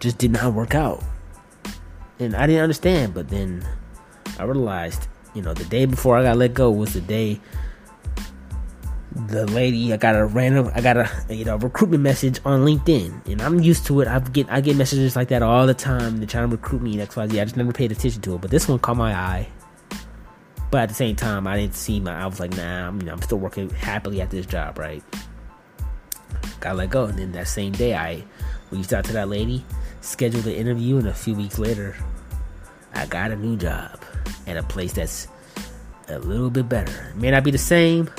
just 0.00 0.16
did 0.16 0.30
not 0.30 0.54
work 0.54 0.74
out. 0.74 1.04
And 2.18 2.34
I 2.34 2.46
didn't 2.46 2.62
understand, 2.62 3.12
but 3.12 3.28
then 3.28 3.66
I 4.38 4.44
realized, 4.44 5.08
you 5.34 5.42
know, 5.42 5.52
the 5.52 5.64
day 5.64 5.84
before 5.84 6.16
I 6.16 6.22
got 6.22 6.38
let 6.38 6.54
go 6.54 6.70
was 6.70 6.94
the 6.94 7.02
day 7.02 7.40
the 9.14 9.46
lady 9.46 9.92
I 9.92 9.96
got 9.96 10.16
a 10.16 10.26
random 10.26 10.70
I 10.74 10.80
got 10.80 10.96
a 10.96 11.08
you 11.30 11.44
know 11.44 11.56
recruitment 11.56 12.02
message 12.02 12.40
on 12.44 12.64
LinkedIn 12.64 13.26
and 13.30 13.40
I'm 13.40 13.60
used 13.60 13.86
to 13.86 14.00
it. 14.00 14.08
I 14.08 14.18
get 14.18 14.50
I 14.50 14.60
get 14.60 14.76
messages 14.76 15.14
like 15.14 15.28
that 15.28 15.42
all 15.42 15.66
the 15.66 15.74
time. 15.74 16.18
They're 16.18 16.26
trying 16.26 16.48
to 16.48 16.56
recruit 16.56 16.82
me 16.82 16.98
and 16.98 17.08
XYZ. 17.08 17.40
I 17.40 17.44
just 17.44 17.56
never 17.56 17.72
paid 17.72 17.92
attention 17.92 18.22
to 18.22 18.34
it. 18.34 18.40
But 18.40 18.50
this 18.50 18.68
one 18.68 18.78
caught 18.80 18.96
my 18.96 19.14
eye. 19.14 19.48
But 20.70 20.82
at 20.82 20.88
the 20.88 20.94
same 20.94 21.14
time 21.14 21.46
I 21.46 21.56
didn't 21.56 21.74
see 21.74 22.00
my 22.00 22.12
I 22.12 22.26
was 22.26 22.40
like, 22.40 22.56
nah, 22.56 22.88
I'm, 22.88 23.00
you 23.00 23.06
know, 23.06 23.12
I'm 23.12 23.22
still 23.22 23.38
working 23.38 23.70
happily 23.70 24.20
at 24.20 24.30
this 24.30 24.46
job, 24.46 24.78
right? 24.78 25.02
Got 26.58 26.76
let 26.76 26.90
go 26.90 27.04
and 27.04 27.18
then 27.18 27.32
that 27.32 27.46
same 27.46 27.72
day 27.72 27.94
I 27.94 28.24
reached 28.70 28.92
out 28.92 29.04
to 29.04 29.12
that 29.12 29.28
lady, 29.28 29.64
scheduled 30.00 30.44
the 30.44 30.56
interview 30.56 30.98
and 30.98 31.06
a 31.06 31.14
few 31.14 31.34
weeks 31.34 31.58
later 31.60 31.96
I 32.94 33.06
got 33.06 33.30
a 33.30 33.36
new 33.36 33.56
job 33.56 34.02
at 34.48 34.56
a 34.56 34.62
place 34.64 34.92
that's 34.92 35.28
a 36.08 36.18
little 36.18 36.50
bit 36.50 36.68
better. 36.68 37.10
It 37.10 37.16
may 37.16 37.30
not 37.30 37.44
be 37.44 37.52
the 37.52 37.58
same, 37.58 38.10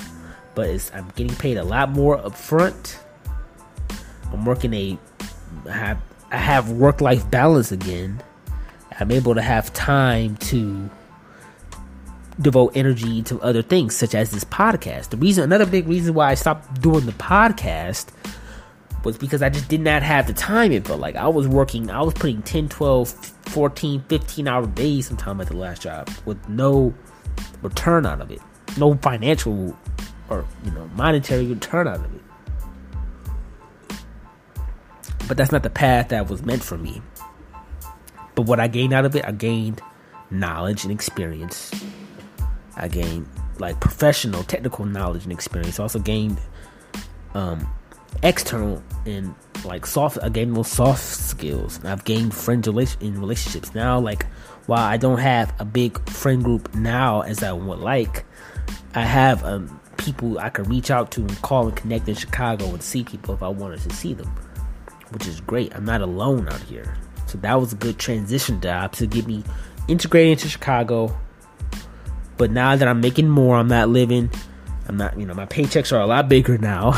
but 0.56 0.92
I'm 0.94 1.12
getting 1.16 1.36
paid 1.36 1.58
a 1.58 1.64
lot 1.64 1.90
more 1.90 2.18
up 2.18 2.36
front. 2.36 3.00
I'm 4.32 4.46
working 4.46 4.74
a 4.74 4.98
I 5.68 5.72
have 5.72 6.02
I 6.32 6.38
have 6.38 6.72
work 6.72 7.02
life 7.02 7.30
balance 7.30 7.72
again. 7.72 8.22
I'm 9.00 9.12
able 9.12 9.36
to 9.36 9.42
have 9.42 9.74
time 9.74 10.38
to 10.38 10.90
devote 12.40 12.76
energy 12.76 13.22
to 13.24 13.40
other 13.42 13.62
things 13.62 13.96
such 13.96 14.16
as 14.16 14.32
this 14.32 14.44
podcast. 14.44 15.10
The 15.10 15.18
reason 15.18 15.44
another 15.44 15.66
big 15.66 15.88
reason 15.88 16.14
why 16.14 16.32
I 16.32 16.36
stopped 16.36 16.82
doing 16.82 17.06
the 17.06 17.12
podcast 17.14 18.08
was 19.04 19.18
because 19.18 19.42
I 19.42 19.50
just 19.50 19.70
did 19.70 19.82
not 19.82 20.02
have 20.02 20.28
the 20.28 20.34
time 20.34 20.72
it 20.72 20.88
felt 20.88 21.00
like 21.00 21.16
I 21.16 21.28
was 21.28 21.48
working 21.48 21.90
I 21.92 22.02
was 22.02 22.14
putting 22.14 22.42
10 22.42 22.70
12 22.70 23.10
14 23.10 24.04
15 24.10 24.48
hour 24.48 24.66
days 24.66 25.08
sometime 25.08 25.40
at 25.40 25.48
the 25.48 25.56
last 25.56 25.84
job 25.84 26.10
with 26.26 26.50
no 26.50 26.94
return 27.62 28.06
out 28.06 28.20
of 28.20 28.32
it 28.32 28.42
no 28.78 28.96
financial 28.96 29.78
or 30.30 30.46
you 30.64 30.72
know 30.72 30.90
monetary 30.96 31.46
return 31.46 31.88
out 31.88 31.98
of 31.98 32.16
it. 32.16 32.22
But 35.28 35.38
that's 35.38 35.52
not 35.52 35.64
the 35.64 35.70
path 35.70 36.10
that 36.10 36.30
was 36.30 36.44
meant 36.44 36.64
for 36.64 36.78
me. 36.78 37.02
But 38.36 38.44
what 38.44 38.60
I 38.60 38.68
gained 38.68 38.94
out 38.94 39.06
of 39.06 39.16
it, 39.16 39.26
I 39.26 39.32
gained 39.32 39.82
knowledge 40.30 40.84
and 40.84 40.92
experience. 40.92 41.72
I 42.76 42.88
gained 42.88 43.28
like 43.58 43.80
professional, 43.80 44.44
technical 44.44 44.86
knowledge 44.86 45.24
and 45.24 45.32
experience. 45.32 45.80
I 45.80 45.84
also 45.84 46.00
gained 46.00 46.40
um, 47.34 47.68
external 48.24 48.84
and 49.06 49.34
like 49.64 49.86
soft. 49.86 50.18
I 50.22 50.30
gained 50.30 50.56
those 50.56 50.70
soft 50.70 51.04
skills. 51.04 51.84
I've 51.84 52.04
gained 52.04 52.34
friends 52.34 52.68
in 52.68 53.20
relationships 53.20 53.74
now. 53.74 54.00
Like 54.00 54.26
while 54.68 54.84
I 54.84 54.98
don't 54.98 55.20
have 55.20 55.54
a 55.60 55.66
big 55.66 56.08
friend 56.10 56.44
group 56.44 56.74
now 56.76 57.22
as 57.22 57.44
I 57.44 57.54
would 57.54 57.80
like, 57.80 58.26
I 58.94 59.04
have 59.04 59.44
um, 59.44 59.80
people 59.98 60.40
I 60.40 60.50
could 60.50 60.68
reach 60.68 60.92
out 60.92 61.12
to 61.12 61.22
and 61.22 61.42
call 61.42 61.68
and 61.68 61.76
connect 61.76 62.08
in 62.08 62.16
Chicago 62.16 62.66
and 62.70 62.82
see 62.82 63.04
people 63.04 63.34
if 63.34 63.44
I 63.44 63.48
wanted 63.48 63.82
to 63.82 63.90
see 63.92 64.14
them, 64.14 64.34
which 65.10 65.28
is 65.28 65.42
great. 65.42 65.76
I'm 65.76 65.86
not 65.86 66.02
alone 66.02 66.48
out 66.48 66.62
here. 66.62 66.98
So 67.28 67.38
that 67.40 67.60
was 67.60 67.74
a 67.74 67.76
good 67.76 67.98
transition 67.98 68.62
job 68.62 68.94
to 68.94 69.08
get 69.08 69.28
me 69.28 69.44
integrated 69.88 70.34
into 70.34 70.50
Chicago. 70.50 71.16
But 72.38 72.52
now 72.52 72.76
that 72.76 72.88
I'm 72.88 73.02
making 73.02 73.30
more, 73.30 73.58
I'm 73.58 73.68
not 73.68 73.90
living, 73.90 74.30
I'm 74.88 74.98
not, 74.98 75.18
you 75.18 75.26
know, 75.26 75.34
my 75.34 75.46
paychecks 75.46 75.92
are 75.92 76.02
a 76.02 76.06
lot 76.06 76.30
bigger 76.30 76.58
now. 76.58 76.98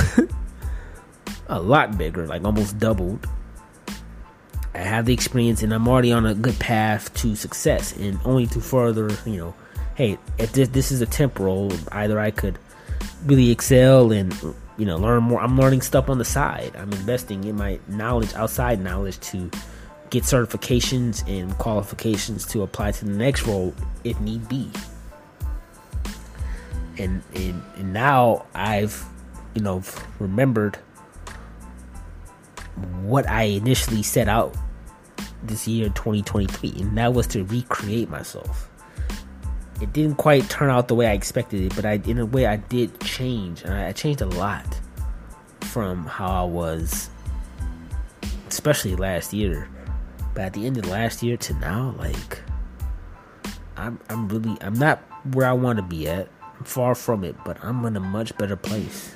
a 1.47 1.61
lot 1.61 1.97
bigger, 1.97 2.27
like 2.27 2.43
almost 2.43 2.77
doubled. 2.79 3.25
I 4.73 4.79
have 4.79 5.05
the 5.05 5.13
experience 5.13 5.63
and 5.63 5.73
I'm 5.73 5.87
already 5.87 6.11
on 6.11 6.25
a 6.25 6.35
good 6.35 6.59
path 6.59 7.13
to 7.15 7.35
success 7.35 7.95
and 7.97 8.19
only 8.25 8.45
to 8.47 8.59
further, 8.59 9.09
you 9.25 9.37
know, 9.37 9.55
hey, 9.95 10.17
if 10.37 10.51
this, 10.53 10.69
this 10.69 10.91
is 10.91 11.01
a 11.01 11.07
temporal, 11.07 11.71
either 11.91 12.19
I 12.19 12.31
could 12.31 12.59
really 13.25 13.51
excel 13.51 14.11
and 14.11 14.33
you 14.77 14.85
know 14.85 14.97
learn 14.97 15.23
more. 15.23 15.41
I'm 15.41 15.57
learning 15.57 15.81
stuff 15.81 16.09
on 16.09 16.17
the 16.17 16.25
side. 16.25 16.75
I'm 16.75 16.91
investing 16.93 17.43
in 17.43 17.55
my 17.55 17.79
knowledge 17.87 18.33
outside 18.33 18.79
knowledge 18.79 19.19
to 19.31 19.49
get 20.09 20.23
certifications 20.23 21.27
and 21.27 21.55
qualifications 21.57 22.45
to 22.47 22.63
apply 22.63 22.91
to 22.91 23.05
the 23.05 23.11
next 23.11 23.45
role 23.45 23.73
if 24.03 24.19
need 24.21 24.47
be. 24.47 24.69
And 26.97 27.21
and, 27.35 27.61
and 27.75 27.93
now 27.93 28.45
i've 28.55 29.05
you 29.53 29.61
know 29.61 29.83
remembered 30.19 30.79
what 33.01 33.27
I 33.27 33.43
initially 33.43 34.03
set 34.03 34.27
out 34.27 34.55
this 35.43 35.67
year 35.67 35.87
2023 35.89 36.73
and 36.77 36.97
that 36.97 37.13
was 37.13 37.27
to 37.27 37.43
recreate 37.45 38.09
myself 38.09 38.69
it 39.81 39.93
didn't 39.93 40.15
quite 40.15 40.49
turn 40.49 40.69
out 40.69 40.87
the 40.87 40.95
way 40.95 41.07
I 41.07 41.13
expected 41.13 41.61
it 41.61 41.75
but 41.75 41.85
I 41.85 42.01
in 42.05 42.17
a 42.19 42.25
way 42.25 42.45
I 42.45 42.57
did 42.57 42.99
change 43.01 43.63
and 43.63 43.73
I, 43.73 43.87
I 43.87 43.91
changed 43.91 44.21
a 44.21 44.25
lot 44.25 44.65
from 45.61 46.05
how 46.05 46.43
I 46.43 46.47
was 46.47 47.09
especially 48.47 48.95
last 48.95 49.33
year. 49.33 49.69
But 50.33 50.45
at 50.45 50.53
the 50.53 50.65
end 50.65 50.77
of 50.77 50.87
last 50.87 51.21
year 51.21 51.37
to 51.37 51.53
now 51.55 51.95
like 51.97 52.41
I'm 53.75 53.99
I'm 54.09 54.27
really 54.29 54.57
I'm 54.61 54.73
not 54.73 54.99
where 55.33 55.47
I 55.47 55.53
want 55.53 55.77
to 55.77 55.83
be 55.83 56.07
at. 56.07 56.27
I'm 56.57 56.63
far 56.63 56.95
from 56.95 57.23
it 57.23 57.35
but 57.45 57.63
I'm 57.63 57.85
in 57.85 57.95
a 57.95 57.99
much 58.01 58.35
better 58.37 58.55
place. 58.55 59.13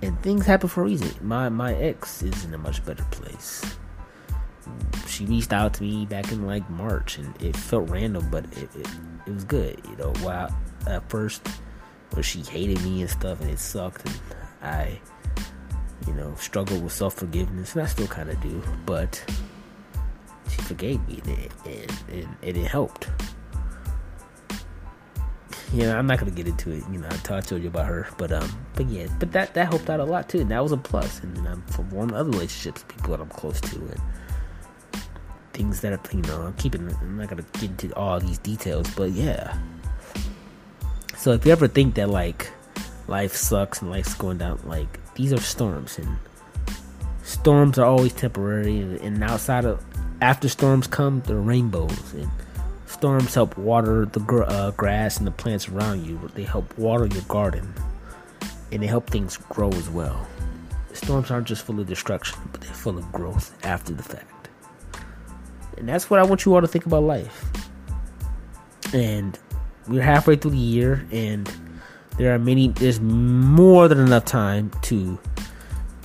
And 0.00 0.20
things 0.22 0.46
happen 0.46 0.68
for 0.68 0.82
a 0.82 0.84
reason. 0.84 1.10
My 1.20 1.48
my 1.48 1.74
ex 1.74 2.22
is 2.22 2.44
in 2.44 2.54
a 2.54 2.58
much 2.58 2.84
better 2.84 3.04
place 3.10 3.76
she 5.06 5.24
reached 5.26 5.52
out 5.52 5.74
to 5.74 5.82
me 5.82 6.06
back 6.06 6.32
in 6.32 6.46
like 6.46 6.68
March, 6.70 7.18
and 7.18 7.40
it 7.42 7.56
felt 7.56 7.90
random, 7.90 8.28
but 8.30 8.44
it 8.56 8.68
it, 8.74 8.88
it 9.26 9.32
was 9.32 9.44
good. 9.44 9.80
You 9.88 9.96
know, 9.96 10.12
while 10.22 10.54
at 10.86 11.08
first, 11.10 11.46
where 12.10 12.22
she 12.22 12.40
hated 12.40 12.82
me 12.82 13.02
and 13.02 13.10
stuff, 13.10 13.40
and 13.40 13.50
it 13.50 13.58
sucked, 13.58 14.06
and 14.06 14.20
I, 14.62 15.00
you 16.06 16.14
know, 16.14 16.34
struggled 16.36 16.82
with 16.82 16.92
self 16.92 17.14
forgiveness, 17.14 17.74
and 17.74 17.82
I 17.82 17.86
still 17.86 18.06
kind 18.06 18.30
of 18.30 18.40
do, 18.40 18.62
but 18.86 19.22
she 20.48 20.62
forgave 20.62 21.06
me, 21.08 21.20
and 21.24 21.38
it, 21.38 21.52
and, 21.66 22.36
and, 22.42 22.56
it 22.56 22.66
helped. 22.66 23.08
You 25.72 25.84
know, 25.84 25.96
I'm 25.96 26.06
not 26.06 26.18
gonna 26.18 26.30
get 26.30 26.46
into 26.46 26.70
it. 26.70 26.84
You 26.92 26.98
know, 26.98 27.08
I 27.08 27.40
told 27.40 27.62
you 27.62 27.68
about 27.68 27.86
her, 27.86 28.06
but 28.18 28.30
um, 28.30 28.50
but 28.74 28.88
yeah, 28.88 29.06
but 29.18 29.32
that 29.32 29.54
that 29.54 29.68
helped 29.68 29.88
out 29.88 30.00
a 30.00 30.04
lot 30.04 30.28
too, 30.28 30.40
and 30.40 30.50
that 30.50 30.62
was 30.62 30.72
a 30.72 30.76
plus. 30.76 31.22
And 31.22 31.34
then 31.36 31.46
I'm 31.46 31.62
formed 31.62 32.12
other 32.12 32.30
relationships, 32.30 32.84
people 32.88 33.12
that 33.12 33.20
I'm 33.20 33.28
close 33.30 33.58
to, 33.62 33.76
and 33.76 34.00
things 35.52 35.80
that 35.80 35.92
are, 35.92 36.16
you 36.16 36.22
know, 36.22 36.42
I'm 36.42 36.54
keeping, 36.54 36.94
I'm 37.00 37.16
not 37.18 37.28
gonna 37.28 37.44
get 37.54 37.70
into 37.70 37.94
all 37.94 38.20
these 38.20 38.38
details, 38.38 38.90
but 38.94 39.10
yeah. 39.10 39.56
So 41.16 41.32
if 41.32 41.46
you 41.46 41.52
ever 41.52 41.68
think 41.68 41.94
that 41.94 42.10
like 42.10 42.50
life 43.06 43.34
sucks 43.34 43.80
and 43.80 43.90
life's 43.90 44.14
going 44.14 44.38
down, 44.38 44.60
like 44.64 44.98
these 45.14 45.32
are 45.32 45.40
storms, 45.40 45.98
and 45.98 46.16
storms 47.22 47.78
are 47.78 47.86
always 47.86 48.12
temporary, 48.12 48.80
and, 48.80 49.00
and 49.00 49.22
outside 49.22 49.64
of 49.64 49.84
after 50.20 50.48
storms 50.48 50.86
come, 50.86 51.20
the 51.26 51.36
rainbows, 51.36 52.14
and 52.14 52.30
storms 52.86 53.34
help 53.34 53.56
water 53.58 54.06
the 54.06 54.20
gr- 54.20 54.44
uh, 54.44 54.70
grass 54.72 55.18
and 55.18 55.26
the 55.26 55.30
plants 55.32 55.68
around 55.68 56.04
you. 56.04 56.18
They 56.34 56.44
help 56.44 56.76
water 56.78 57.06
your 57.06 57.22
garden, 57.22 57.72
and 58.70 58.82
they 58.82 58.86
help 58.86 59.10
things 59.10 59.36
grow 59.36 59.70
as 59.70 59.90
well. 59.90 60.26
Storms 60.92 61.30
aren't 61.30 61.46
just 61.46 61.64
full 61.64 61.80
of 61.80 61.86
destruction, 61.86 62.38
but 62.50 62.60
they're 62.60 62.72
full 62.72 62.98
of 62.98 63.10
growth 63.12 63.56
after 63.64 63.92
the 63.92 64.02
fact. 64.02 64.41
And 65.76 65.88
that's 65.88 66.10
what 66.10 66.20
I 66.20 66.24
want 66.24 66.44
you 66.44 66.54
all 66.54 66.60
to 66.60 66.68
think 66.68 66.86
about 66.86 67.02
life. 67.02 67.50
And 68.92 69.38
we're 69.88 70.02
halfway 70.02 70.36
through 70.36 70.52
the 70.52 70.58
year, 70.58 71.06
and 71.10 71.50
there 72.18 72.34
are 72.34 72.38
many, 72.38 72.68
there's 72.68 73.00
more 73.00 73.88
than 73.88 73.98
enough 73.98 74.24
time 74.24 74.70
to 74.82 75.18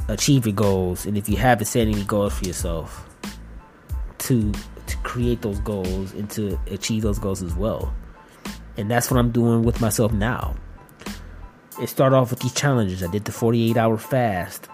achieve 0.07 0.45
your 0.45 0.55
goals. 0.55 1.05
And 1.05 1.17
if 1.17 1.27
you 1.27 1.37
haven't 1.37 1.65
set 1.65 1.87
any 1.87 2.03
goals 2.03 2.39
for 2.39 2.45
yourself, 2.45 3.03
to 4.19 4.51
to 4.87 4.97
create 4.97 5.41
those 5.41 5.59
goals 5.59 6.13
and 6.13 6.29
to 6.31 6.57
achieve 6.67 7.03
those 7.03 7.19
goals 7.19 7.43
as 7.43 7.53
well. 7.55 7.93
And 8.77 8.89
that's 8.89 9.11
what 9.11 9.19
I'm 9.19 9.31
doing 9.31 9.63
with 9.63 9.81
myself 9.81 10.13
now. 10.13 10.55
It 11.81 11.89
started 11.89 12.15
off 12.15 12.31
with 12.31 12.39
these 12.39 12.53
challenges. 12.53 13.03
I 13.03 13.07
did 13.07 13.25
the 13.25 13.31
48 13.31 13.77
hour 13.77 13.97
fast 13.97 14.69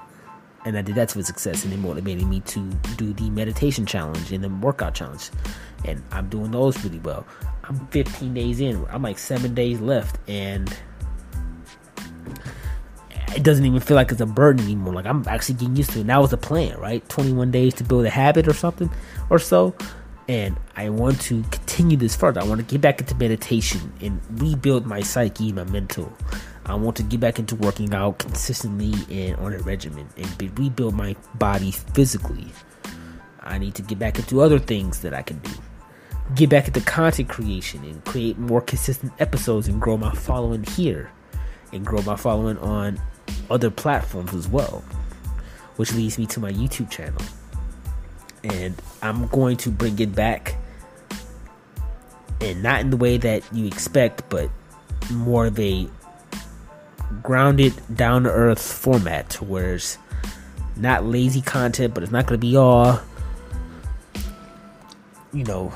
and 0.65 0.77
I 0.77 0.81
did 0.81 0.95
that 0.95 1.09
to 1.09 1.19
a 1.19 1.23
success, 1.23 1.63
and 1.63 1.73
it 1.73 1.77
motivated 1.77 2.27
me 2.27 2.39
to 2.41 2.59
do 2.97 3.13
the 3.13 3.29
meditation 3.29 3.85
challenge 3.85 4.31
and 4.31 4.43
the 4.43 4.49
workout 4.49 4.95
challenge, 4.95 5.29
and 5.85 6.01
I'm 6.11 6.29
doing 6.29 6.51
those 6.51 6.83
really 6.83 6.99
well. 6.99 7.25
I'm 7.65 7.87
15 7.87 8.33
days 8.33 8.59
in. 8.59 8.85
I'm 8.89 9.01
like 9.01 9.17
seven 9.17 9.53
days 9.53 9.79
left, 9.79 10.17
and 10.29 10.75
it 13.35 13.43
doesn't 13.43 13.65
even 13.65 13.79
feel 13.79 13.95
like 13.95 14.11
it's 14.11 14.21
a 14.21 14.25
burden 14.25 14.63
anymore. 14.65 14.93
Like 14.93 15.05
I'm 15.05 15.25
actually 15.27 15.55
getting 15.55 15.75
used 15.75 15.91
to 15.91 15.99
it. 15.99 16.01
And 16.01 16.09
that 16.09 16.21
was 16.21 16.31
the 16.31 16.37
plan, 16.37 16.77
right? 16.79 17.07
21 17.09 17.51
days 17.51 17.73
to 17.75 17.83
build 17.83 18.05
a 18.05 18.09
habit 18.09 18.47
or 18.47 18.53
something 18.53 18.89
or 19.29 19.39
so. 19.39 19.75
And 20.27 20.55
I 20.75 20.89
want 20.89 21.19
to 21.21 21.43
continue 21.43 21.97
this 21.97 22.15
further. 22.15 22.41
I 22.41 22.45
want 22.45 22.59
to 22.59 22.65
get 22.65 22.79
back 22.79 23.01
into 23.01 23.15
meditation 23.15 23.91
and 24.01 24.21
rebuild 24.41 24.85
my 24.85 25.01
psyche, 25.01 25.51
my 25.51 25.65
mental, 25.65 26.13
I 26.65 26.75
want 26.75 26.95
to 26.97 27.03
get 27.03 27.19
back 27.19 27.39
into 27.39 27.55
working 27.55 27.93
out 27.93 28.19
consistently 28.19 28.93
and 29.09 29.35
on 29.37 29.53
a 29.53 29.59
regimen 29.59 30.07
and 30.15 30.57
rebuild 30.57 30.95
my 30.95 31.15
body 31.35 31.71
physically. 31.71 32.47
I 33.41 33.57
need 33.57 33.75
to 33.75 33.81
get 33.81 33.99
back 33.99 34.17
into 34.17 34.41
other 34.41 34.59
things 34.59 35.01
that 35.01 35.13
I 35.13 35.21
can 35.21 35.39
do. 35.39 35.51
Get 36.35 36.49
back 36.49 36.67
into 36.67 36.79
content 36.81 37.27
creation 37.27 37.83
and 37.83 38.03
create 38.05 38.37
more 38.37 38.61
consistent 38.61 39.11
episodes 39.19 39.67
and 39.67 39.81
grow 39.81 39.97
my 39.97 40.13
following 40.13 40.63
here 40.63 41.11
and 41.73 41.85
grow 41.85 42.01
my 42.03 42.15
following 42.15 42.57
on 42.59 43.01
other 43.49 43.69
platforms 43.69 44.33
as 44.33 44.47
well. 44.47 44.83
Which 45.75 45.93
leads 45.93 46.17
me 46.17 46.25
to 46.27 46.39
my 46.39 46.51
YouTube 46.51 46.89
channel. 46.89 47.21
And 48.43 48.81
I'm 49.01 49.27
going 49.27 49.57
to 49.57 49.69
bring 49.69 49.99
it 49.99 50.15
back 50.15 50.55
and 52.39 52.63
not 52.63 52.81
in 52.81 52.89
the 52.89 52.97
way 52.97 53.17
that 53.17 53.43
you 53.53 53.65
expect, 53.65 54.29
but 54.29 54.49
more 55.11 55.47
of 55.47 55.59
a 55.59 55.89
grounded, 57.21 57.73
down 57.95 58.23
to 58.23 58.29
earth 58.29 58.61
format 58.61 59.33
where 59.41 59.75
it's 59.75 59.97
not 60.75 61.05
lazy 61.05 61.41
content, 61.41 61.93
but 61.93 62.03
it's 62.03 62.11
not 62.11 62.25
going 62.25 62.39
to 62.39 62.45
be 62.45 62.55
all, 62.55 62.99
you 65.31 65.43
know, 65.43 65.71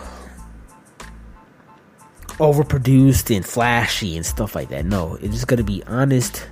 overproduced 2.40 3.36
and 3.36 3.46
flashy 3.46 4.16
and 4.16 4.26
stuff 4.26 4.56
like 4.56 4.70
that. 4.70 4.86
No, 4.86 5.16
it's 5.16 5.34
just 5.34 5.48
going 5.48 5.58
to 5.58 5.64
be 5.64 5.84
honest, 5.88 6.48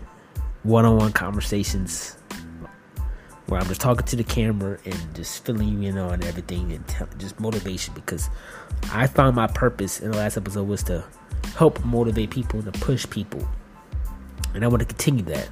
one 0.63 0.85
on 0.85 0.97
one 0.97 1.13
conversations 1.13 2.17
where 3.47 3.59
I'm 3.59 3.67
just 3.67 3.81
talking 3.81 4.05
to 4.05 4.15
the 4.15 4.23
camera 4.23 4.79
and 4.85 5.15
just 5.15 5.45
filling 5.45 5.67
you 5.81 5.89
in 5.89 5.97
on 5.97 6.23
everything 6.23 6.71
and 6.71 6.87
t- 6.87 7.05
just 7.19 7.39
motivation 7.39 7.93
because 7.93 8.29
I 8.91 9.05
found 9.05 9.35
my 9.35 9.47
purpose 9.47 9.99
in 9.99 10.11
the 10.11 10.17
last 10.17 10.35
episode 10.37 10.67
was 10.67 10.81
to 10.83 11.03
help 11.55 11.83
motivate 11.85 12.31
people 12.31 12.59
and 12.59 12.73
to 12.73 12.79
push 12.79 13.07
people 13.07 13.47
and 14.53 14.63
I 14.63 14.67
want 14.67 14.81
to 14.81 14.85
continue 14.85 15.23
that. 15.25 15.49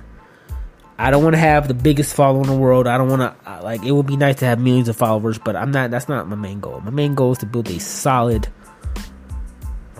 I 0.98 1.10
don't 1.12 1.24
want 1.24 1.34
to 1.34 1.40
have 1.40 1.68
the 1.68 1.74
biggest 1.74 2.16
following 2.16 2.46
in 2.46 2.52
the 2.52 2.58
world. 2.58 2.88
I 2.88 2.98
don't 2.98 3.10
want 3.10 3.22
to 3.22 3.62
like. 3.62 3.84
It 3.84 3.92
would 3.92 4.06
be 4.06 4.16
nice 4.16 4.36
to 4.38 4.46
have 4.46 4.60
millions 4.60 4.88
of 4.88 4.96
followers, 4.96 5.38
but 5.40 5.56
I'm 5.56 5.72
not. 5.72 5.92
That's 5.92 6.08
not 6.08 6.28
my 6.28 6.36
main 6.36 6.60
goal. 6.60 6.80
My 6.82 6.92
main 6.92 7.16
goal 7.16 7.32
is 7.32 7.40
to 7.40 7.46
build 7.46 7.68
a 7.70 7.80
solid 7.80 8.48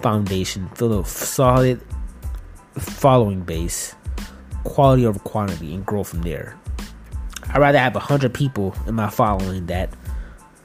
foundation, 0.02 0.70
build 0.78 1.06
a 1.06 1.10
solid 1.10 1.82
following 2.78 3.42
base, 3.42 3.96
quality 4.64 5.06
over 5.06 5.20
quantity, 5.20 5.74
and 5.74 5.86
grow 5.86 6.04
from 6.04 6.22
there. 6.22 6.58
I'd 7.50 7.60
rather 7.60 7.80
have 7.80 7.96
a 7.96 8.00
hundred 8.00 8.34
people 8.34 8.76
in 8.88 8.96
my 8.96 9.10
following 9.10 9.66
that 9.68 9.90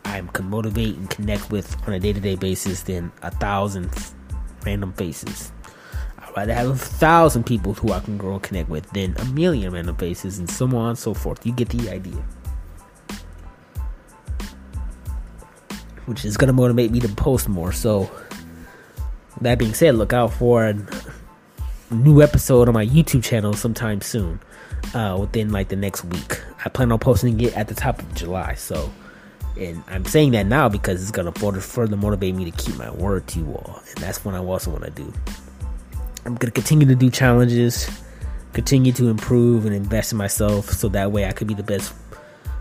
I 0.05 0.21
can 0.33 0.49
motivate 0.49 0.97
and 0.97 1.09
connect 1.09 1.51
with 1.51 1.77
on 1.87 1.95
a 1.95 2.01
day 2.01 2.13
to 2.13 2.21
day 2.21 2.35
basis 2.35 2.83
than 2.83 3.13
a 3.23 3.31
thousand 3.31 3.91
random 4.65 4.93
faces. 4.93 5.53
I'd 6.31 6.37
rather 6.37 6.55
have 6.55 6.71
a 6.71 6.77
thousand 6.77 7.45
people 7.45 7.75
who 7.75 7.93
I 7.93 8.01
can 8.01 8.19
grow 8.19 8.35
and 8.35 8.43
connect 8.43 8.69
with 8.69 8.89
than 8.91 9.17
a 9.19 9.25
million 9.27 9.73
random 9.73 9.97
faces 9.97 10.39
and 10.39 10.49
so 10.49 10.67
on 10.67 10.91
and 10.91 10.99
so 10.99 11.15
forth. 11.15 11.45
You 11.45 11.53
get 11.53 11.69
the 11.71 11.91
idea. 11.91 12.23
Which 16.07 16.25
is 16.25 16.37
to 16.37 16.53
motivate 16.53 16.91
me 16.91 17.01
to 17.01 17.09
post 17.09 17.49
more. 17.49 17.73
So, 17.73 18.11
that 19.41 19.59
being 19.59 19.75
said, 19.75 19.95
look 19.95 20.13
out 20.13 20.33
for 20.33 20.65
a 20.67 20.75
new 21.91 22.23
episode 22.23 22.69
on 22.69 22.75
my 22.75 22.87
YouTube 22.87 23.23
channel 23.23 23.53
sometime 23.53 24.01
soon. 24.01 24.41
Uh, 24.95 25.19
within 25.21 25.51
like 25.51 25.69
the 25.69 25.77
next 25.77 26.05
week. 26.05 26.41
I 26.65 26.71
plan 26.71 26.91
on 26.93 26.99
posting 26.99 27.39
it 27.41 27.55
at 27.55 27.69
the 27.69 27.75
top 27.75 27.99
of 27.99 28.15
July. 28.15 28.55
So, 28.55 28.91
and 29.59 29.83
I'm 29.89 30.05
saying 30.05 30.33
that 30.33 30.47
now 30.47 30.69
because 30.69 31.03
it's 31.03 31.11
gonna 31.11 31.33
further 31.33 31.97
motivate 31.97 32.35
me 32.35 32.51
to 32.51 32.51
keep 32.53 32.77
my 32.77 32.91
word 32.91 33.27
to 33.29 33.41
you 33.41 33.47
all, 33.53 33.83
and 33.87 33.99
that's 33.99 34.25
what 34.25 34.35
I 34.35 34.39
also 34.39 34.71
want 34.71 34.85
to 34.85 34.91
do. 34.91 35.13
I'm 36.29 36.35
going 36.35 36.53
to 36.53 36.61
continue 36.61 36.87
to 36.89 36.95
do 36.95 37.09
challenges, 37.09 37.89
continue 38.53 38.93
to 38.93 39.09
improve 39.09 39.65
and 39.65 39.75
invest 39.75 40.13
in 40.13 40.19
myself 40.19 40.69
so 40.69 40.87
that 40.91 41.11
way 41.11 41.25
I 41.25 41.33
could 41.33 41.47
be 41.49 41.55
the 41.55 41.63
best 41.63 41.95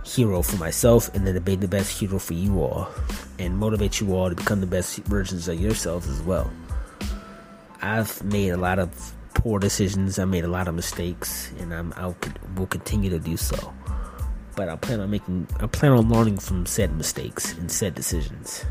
hero 0.06 0.42
for 0.42 0.56
myself 0.56 1.14
and 1.14 1.28
then 1.28 1.38
be 1.44 1.58
the 1.58 1.68
best 1.68 2.00
hero 2.00 2.18
for 2.18 2.34
you 2.34 2.62
all 2.62 2.88
and 3.40 3.58
motivate 3.58 4.00
you 4.00 4.16
all 4.16 4.30
to 4.30 4.36
become 4.36 4.62
the 4.62 4.68
best 4.68 5.00
versions 5.00 5.50
of 5.50 5.60
yourselves 5.60 6.08
as 6.08 6.22
well. 6.22 6.50
I've 7.82 8.24
made 8.24 8.52
a 8.52 8.58
lot 8.58 8.80
of 8.80 9.14
poor 9.34 9.60
decisions, 9.60 10.18
I 10.18 10.24
made 10.24 10.46
a 10.46 10.48
lot 10.48 10.70
of 10.70 10.74
mistakes, 10.74 11.52
and 11.60 11.74
I'm 11.74 11.92
I 11.98 12.14
will 12.56 12.68
continue 12.68 13.10
to 13.10 13.20
do 13.20 13.36
so. 13.36 13.74
But 14.56 14.70
I 14.70 14.78
plan 14.78 15.02
on 15.02 15.10
making 15.10 15.46
I 15.60 15.68
plan 15.68 15.92
on 15.92 16.08
learning 16.08 16.38
from 16.38 16.66
said 16.68 16.96
mistakes 16.96 17.52
and 17.58 17.70
said 17.70 17.96
decisions. 17.96 18.64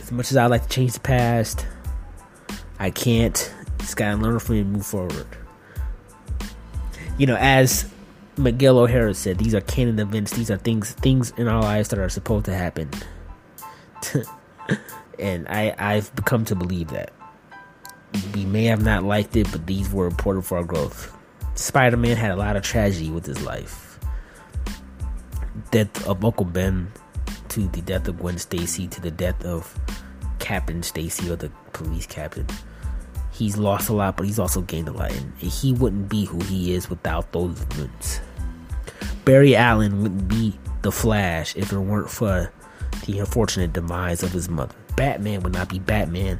As 0.00 0.12
much 0.12 0.30
as 0.30 0.36
I 0.36 0.46
like 0.46 0.62
to 0.62 0.68
change 0.68 0.92
the 0.92 1.00
past, 1.00 1.66
I 2.80 2.90
can't. 2.90 3.54
Just 3.78 3.96
gotta 3.96 4.16
learn 4.16 4.38
from 4.38 4.56
it 4.56 4.60
and 4.62 4.72
move 4.72 4.86
forward. 4.86 5.26
You 7.18 7.26
know, 7.26 7.36
as 7.36 7.84
Miguel 8.38 8.78
O'Hara 8.78 9.12
said, 9.12 9.38
"These 9.38 9.54
are 9.54 9.60
canon 9.60 9.98
events. 9.98 10.32
These 10.32 10.50
are 10.50 10.56
things 10.56 10.92
things 10.92 11.32
in 11.36 11.46
our 11.46 11.60
lives 11.60 11.90
that 11.90 11.98
are 11.98 12.08
supposed 12.08 12.46
to 12.46 12.54
happen." 12.54 12.88
and 15.18 15.46
I 15.48 15.74
I've 15.78 16.10
come 16.24 16.46
to 16.46 16.56
believe 16.56 16.88
that. 16.88 17.12
We 18.34 18.46
may 18.46 18.64
have 18.64 18.82
not 18.82 19.04
liked 19.04 19.36
it, 19.36 19.52
but 19.52 19.66
these 19.66 19.92
were 19.92 20.06
important 20.06 20.46
for 20.46 20.56
our 20.56 20.64
growth. 20.64 21.14
Spider 21.56 21.98
Man 21.98 22.16
had 22.16 22.30
a 22.30 22.36
lot 22.36 22.56
of 22.56 22.62
tragedy 22.62 23.10
with 23.10 23.26
his 23.26 23.42
life. 23.42 23.98
Death 25.70 26.08
of 26.08 26.24
Uncle 26.24 26.46
Ben, 26.46 26.90
to 27.50 27.68
the 27.68 27.82
death 27.82 28.08
of 28.08 28.18
Gwen 28.18 28.38
Stacy, 28.38 28.88
to 28.88 29.00
the 29.02 29.10
death 29.10 29.44
of 29.44 29.78
Captain 30.38 30.82
Stacy 30.82 31.30
or 31.30 31.36
the 31.36 31.50
police 31.72 32.06
captain. 32.06 32.46
He's 33.40 33.56
lost 33.56 33.88
a 33.88 33.94
lot, 33.94 34.18
but 34.18 34.26
he's 34.26 34.38
also 34.38 34.60
gained 34.60 34.86
a 34.88 34.92
lot, 34.92 35.12
and 35.12 35.32
he 35.38 35.72
wouldn't 35.72 36.10
be 36.10 36.26
who 36.26 36.40
he 36.40 36.74
is 36.74 36.90
without 36.90 37.32
those 37.32 37.58
events. 37.62 38.20
Barry 39.24 39.56
Allen 39.56 40.02
wouldn't 40.02 40.28
be 40.28 40.58
the 40.82 40.92
Flash 40.92 41.56
if 41.56 41.72
it 41.72 41.78
weren't 41.78 42.10
for 42.10 42.52
the 43.06 43.18
unfortunate 43.18 43.72
demise 43.72 44.22
of 44.22 44.32
his 44.32 44.50
mother. 44.50 44.74
Batman 44.94 45.40
would 45.40 45.54
not 45.54 45.70
be 45.70 45.78
Batman 45.78 46.38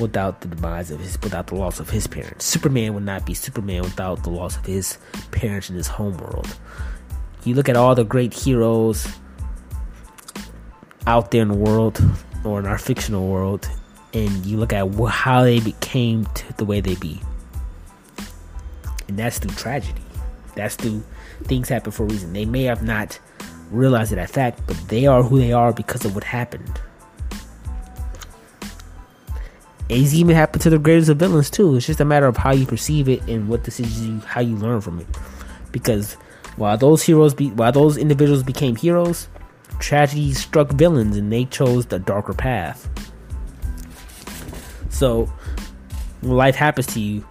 without 0.00 0.40
the 0.40 0.48
demise 0.48 0.90
of 0.90 1.00
his 1.00 1.20
without 1.20 1.48
the 1.48 1.54
loss 1.54 1.80
of 1.80 1.90
his 1.90 2.06
parents. 2.06 2.46
Superman 2.46 2.94
would 2.94 3.04
not 3.04 3.26
be 3.26 3.34
Superman 3.34 3.82
without 3.82 4.22
the 4.22 4.30
loss 4.30 4.56
of 4.56 4.64
his 4.64 4.96
parents 5.32 5.68
in 5.68 5.76
his 5.76 5.86
home 5.86 6.16
world. 6.16 6.58
You 7.44 7.56
look 7.56 7.68
at 7.68 7.76
all 7.76 7.94
the 7.94 8.04
great 8.04 8.32
heroes 8.32 9.06
out 11.06 11.30
there 11.30 11.42
in 11.42 11.48
the 11.48 11.54
world 11.54 12.02
or 12.42 12.58
in 12.58 12.64
our 12.64 12.78
fictional 12.78 13.28
world 13.28 13.68
and 14.14 14.46
you 14.46 14.56
look 14.56 14.72
at 14.72 14.88
how 15.08 15.42
they 15.42 15.60
became 15.60 16.24
to 16.26 16.52
the 16.54 16.64
way 16.64 16.80
they 16.80 16.94
be. 16.96 17.20
And 19.06 19.18
that's 19.18 19.38
through 19.38 19.54
tragedy. 19.54 20.02
That's 20.54 20.74
through 20.74 21.02
things 21.44 21.68
happen 21.68 21.92
for 21.92 22.04
a 22.04 22.06
reason. 22.06 22.32
They 22.32 22.44
may 22.44 22.64
have 22.64 22.82
not 22.82 23.18
realized 23.70 24.12
that 24.12 24.30
fact, 24.30 24.60
but 24.66 24.76
they 24.88 25.06
are 25.06 25.22
who 25.22 25.38
they 25.38 25.52
are 25.52 25.72
because 25.72 26.04
of 26.04 26.14
what 26.14 26.24
happened. 26.24 26.80
It's 29.88 30.12
even 30.12 30.36
happened 30.36 30.62
to 30.62 30.70
the 30.70 30.78
greatest 30.78 31.08
of 31.08 31.16
villains 31.16 31.48
too. 31.48 31.76
It's 31.76 31.86
just 31.86 32.00
a 32.00 32.04
matter 32.04 32.26
of 32.26 32.36
how 32.36 32.52
you 32.52 32.66
perceive 32.66 33.08
it 33.08 33.22
and 33.26 33.48
what 33.48 33.62
decisions 33.62 34.06
you, 34.06 34.18
how 34.20 34.42
you 34.42 34.56
learn 34.56 34.82
from 34.82 35.00
it. 35.00 35.06
Because 35.72 36.14
while 36.56 36.76
those 36.76 37.02
heroes 37.02 37.32
be, 37.32 37.50
while 37.50 37.72
those 37.72 37.96
individuals 37.96 38.42
became 38.42 38.76
heroes, 38.76 39.28
tragedy 39.78 40.34
struck 40.34 40.72
villains 40.72 41.16
and 41.16 41.32
they 41.32 41.46
chose 41.46 41.86
the 41.86 41.98
darker 41.98 42.34
path. 42.34 42.88
So, 44.98 45.26
when 46.22 46.36
life 46.36 46.56
happens 46.56 46.88
to 46.88 47.00
you, 47.00 47.24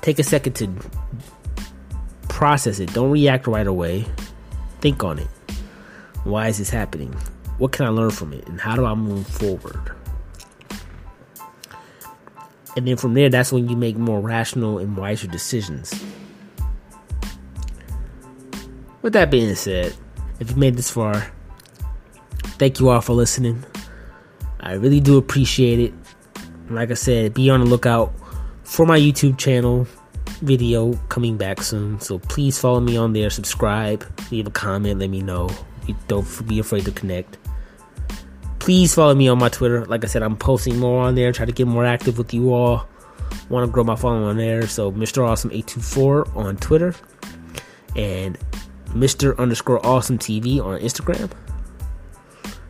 take 0.00 0.18
a 0.18 0.22
second 0.22 0.54
to 0.54 0.72
process 2.30 2.78
it. 2.78 2.94
Don't 2.94 3.10
react 3.10 3.46
right 3.46 3.66
away. 3.66 4.06
Think 4.80 5.04
on 5.04 5.18
it. 5.18 5.28
Why 6.24 6.48
is 6.48 6.56
this 6.56 6.70
happening? 6.70 7.12
What 7.58 7.72
can 7.72 7.84
I 7.84 7.90
learn 7.90 8.10
from 8.10 8.32
it? 8.32 8.48
And 8.48 8.58
how 8.58 8.74
do 8.74 8.86
I 8.86 8.94
move 8.94 9.26
forward? 9.26 9.92
And 12.74 12.88
then 12.88 12.96
from 12.96 13.12
there, 13.12 13.28
that's 13.28 13.52
when 13.52 13.68
you 13.68 13.76
make 13.76 13.98
more 13.98 14.20
rational 14.20 14.78
and 14.78 14.96
wiser 14.96 15.26
decisions. 15.26 15.92
With 19.02 19.12
that 19.12 19.30
being 19.30 19.54
said, 19.56 19.94
if 20.40 20.52
you 20.52 20.56
made 20.56 20.78
this 20.78 20.90
far, 20.90 21.30
thank 22.58 22.80
you 22.80 22.88
all 22.88 23.02
for 23.02 23.12
listening. 23.12 23.62
I 24.66 24.74
really 24.74 25.00
do 25.00 25.16
appreciate 25.16 25.78
it. 25.78 25.94
Like 26.68 26.90
I 26.90 26.94
said, 26.94 27.34
be 27.34 27.48
on 27.50 27.60
the 27.60 27.66
lookout 27.66 28.12
for 28.64 28.84
my 28.84 28.98
YouTube 28.98 29.38
channel 29.38 29.86
video 30.42 30.94
coming 31.08 31.36
back 31.36 31.62
soon. 31.62 32.00
So 32.00 32.18
please 32.18 32.58
follow 32.58 32.80
me 32.80 32.96
on 32.96 33.12
there, 33.12 33.30
subscribe, 33.30 34.04
leave 34.30 34.46
a 34.46 34.50
comment, 34.50 34.98
let 34.98 35.10
me 35.10 35.22
know. 35.22 35.48
Don't 36.08 36.48
be 36.48 36.58
afraid 36.58 36.84
to 36.84 36.90
connect 36.90 37.38
please 38.66 38.92
follow 38.92 39.14
me 39.14 39.28
on 39.28 39.38
my 39.38 39.48
Twitter. 39.48 39.84
Like 39.84 40.02
I 40.02 40.08
said, 40.08 40.24
I'm 40.24 40.36
posting 40.36 40.76
more 40.80 41.04
on 41.04 41.14
there, 41.14 41.30
try 41.30 41.46
to 41.46 41.52
get 41.52 41.68
more 41.68 41.84
active 41.84 42.18
with 42.18 42.34
you 42.34 42.52
all. 42.52 42.88
Want 43.48 43.64
to 43.64 43.72
grow 43.72 43.84
my 43.84 43.94
following 43.94 44.24
on 44.24 44.38
there. 44.38 44.66
So 44.66 44.90
Mr. 44.90 45.24
Awesome 45.24 45.52
824 45.52 46.36
on 46.36 46.56
Twitter 46.56 46.92
and 47.94 48.36
Mr. 48.86 49.38
underscore 49.38 49.86
Awesome 49.86 50.18
TV 50.18 50.60
on 50.60 50.80
Instagram. 50.80 51.30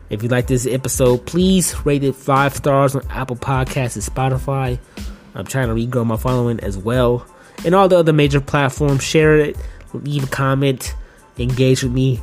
If 0.09 0.23
you 0.23 0.29
like 0.29 0.47
this 0.47 0.65
episode, 0.65 1.25
please 1.25 1.85
rate 1.85 2.03
it 2.03 2.15
five 2.15 2.55
stars 2.55 2.95
on 2.95 3.05
Apple 3.09 3.35
Podcasts 3.35 3.95
and 3.95 4.03
Spotify. 4.03 4.79
I'm 5.35 5.45
trying 5.45 5.67
to 5.67 5.73
regrow 5.73 6.05
my 6.05 6.17
following 6.17 6.59
as 6.61 6.77
well. 6.77 7.25
And 7.65 7.75
all 7.75 7.87
the 7.87 7.97
other 7.97 8.13
major 8.13 8.39
platforms, 8.39 9.03
share 9.03 9.37
it, 9.37 9.57
leave 9.93 10.23
a 10.23 10.27
comment, 10.27 10.95
engage 11.37 11.83
with 11.83 11.91
me. 11.91 12.21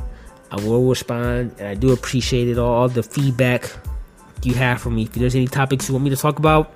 I 0.51 0.55
will 0.61 0.87
respond, 0.87 1.55
and 1.59 1.67
I 1.67 1.75
do 1.75 1.91
appreciate 1.91 2.47
it 2.47 2.57
all 2.57 2.87
the 2.89 3.03
feedback 3.03 3.71
you 4.43 4.53
have 4.55 4.81
for 4.81 4.89
me. 4.89 5.03
If 5.03 5.13
there's 5.13 5.35
any 5.35 5.47
topics 5.47 5.87
you 5.87 5.93
want 5.93 6.05
me 6.05 6.09
to 6.11 6.15
talk 6.15 6.39
about 6.39 6.73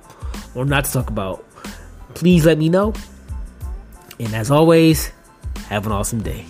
or 0.55 0.65
not 0.65 0.85
to 0.85 0.91
talk 0.91 1.09
about, 1.09 1.45
please 2.13 2.45
let 2.45 2.57
me 2.57 2.69
know. 2.69 2.93
And 4.19 4.33
as 4.35 4.51
always, 4.51 5.11
have 5.69 5.85
an 5.85 5.91
awesome 5.91 6.21
day. 6.21 6.45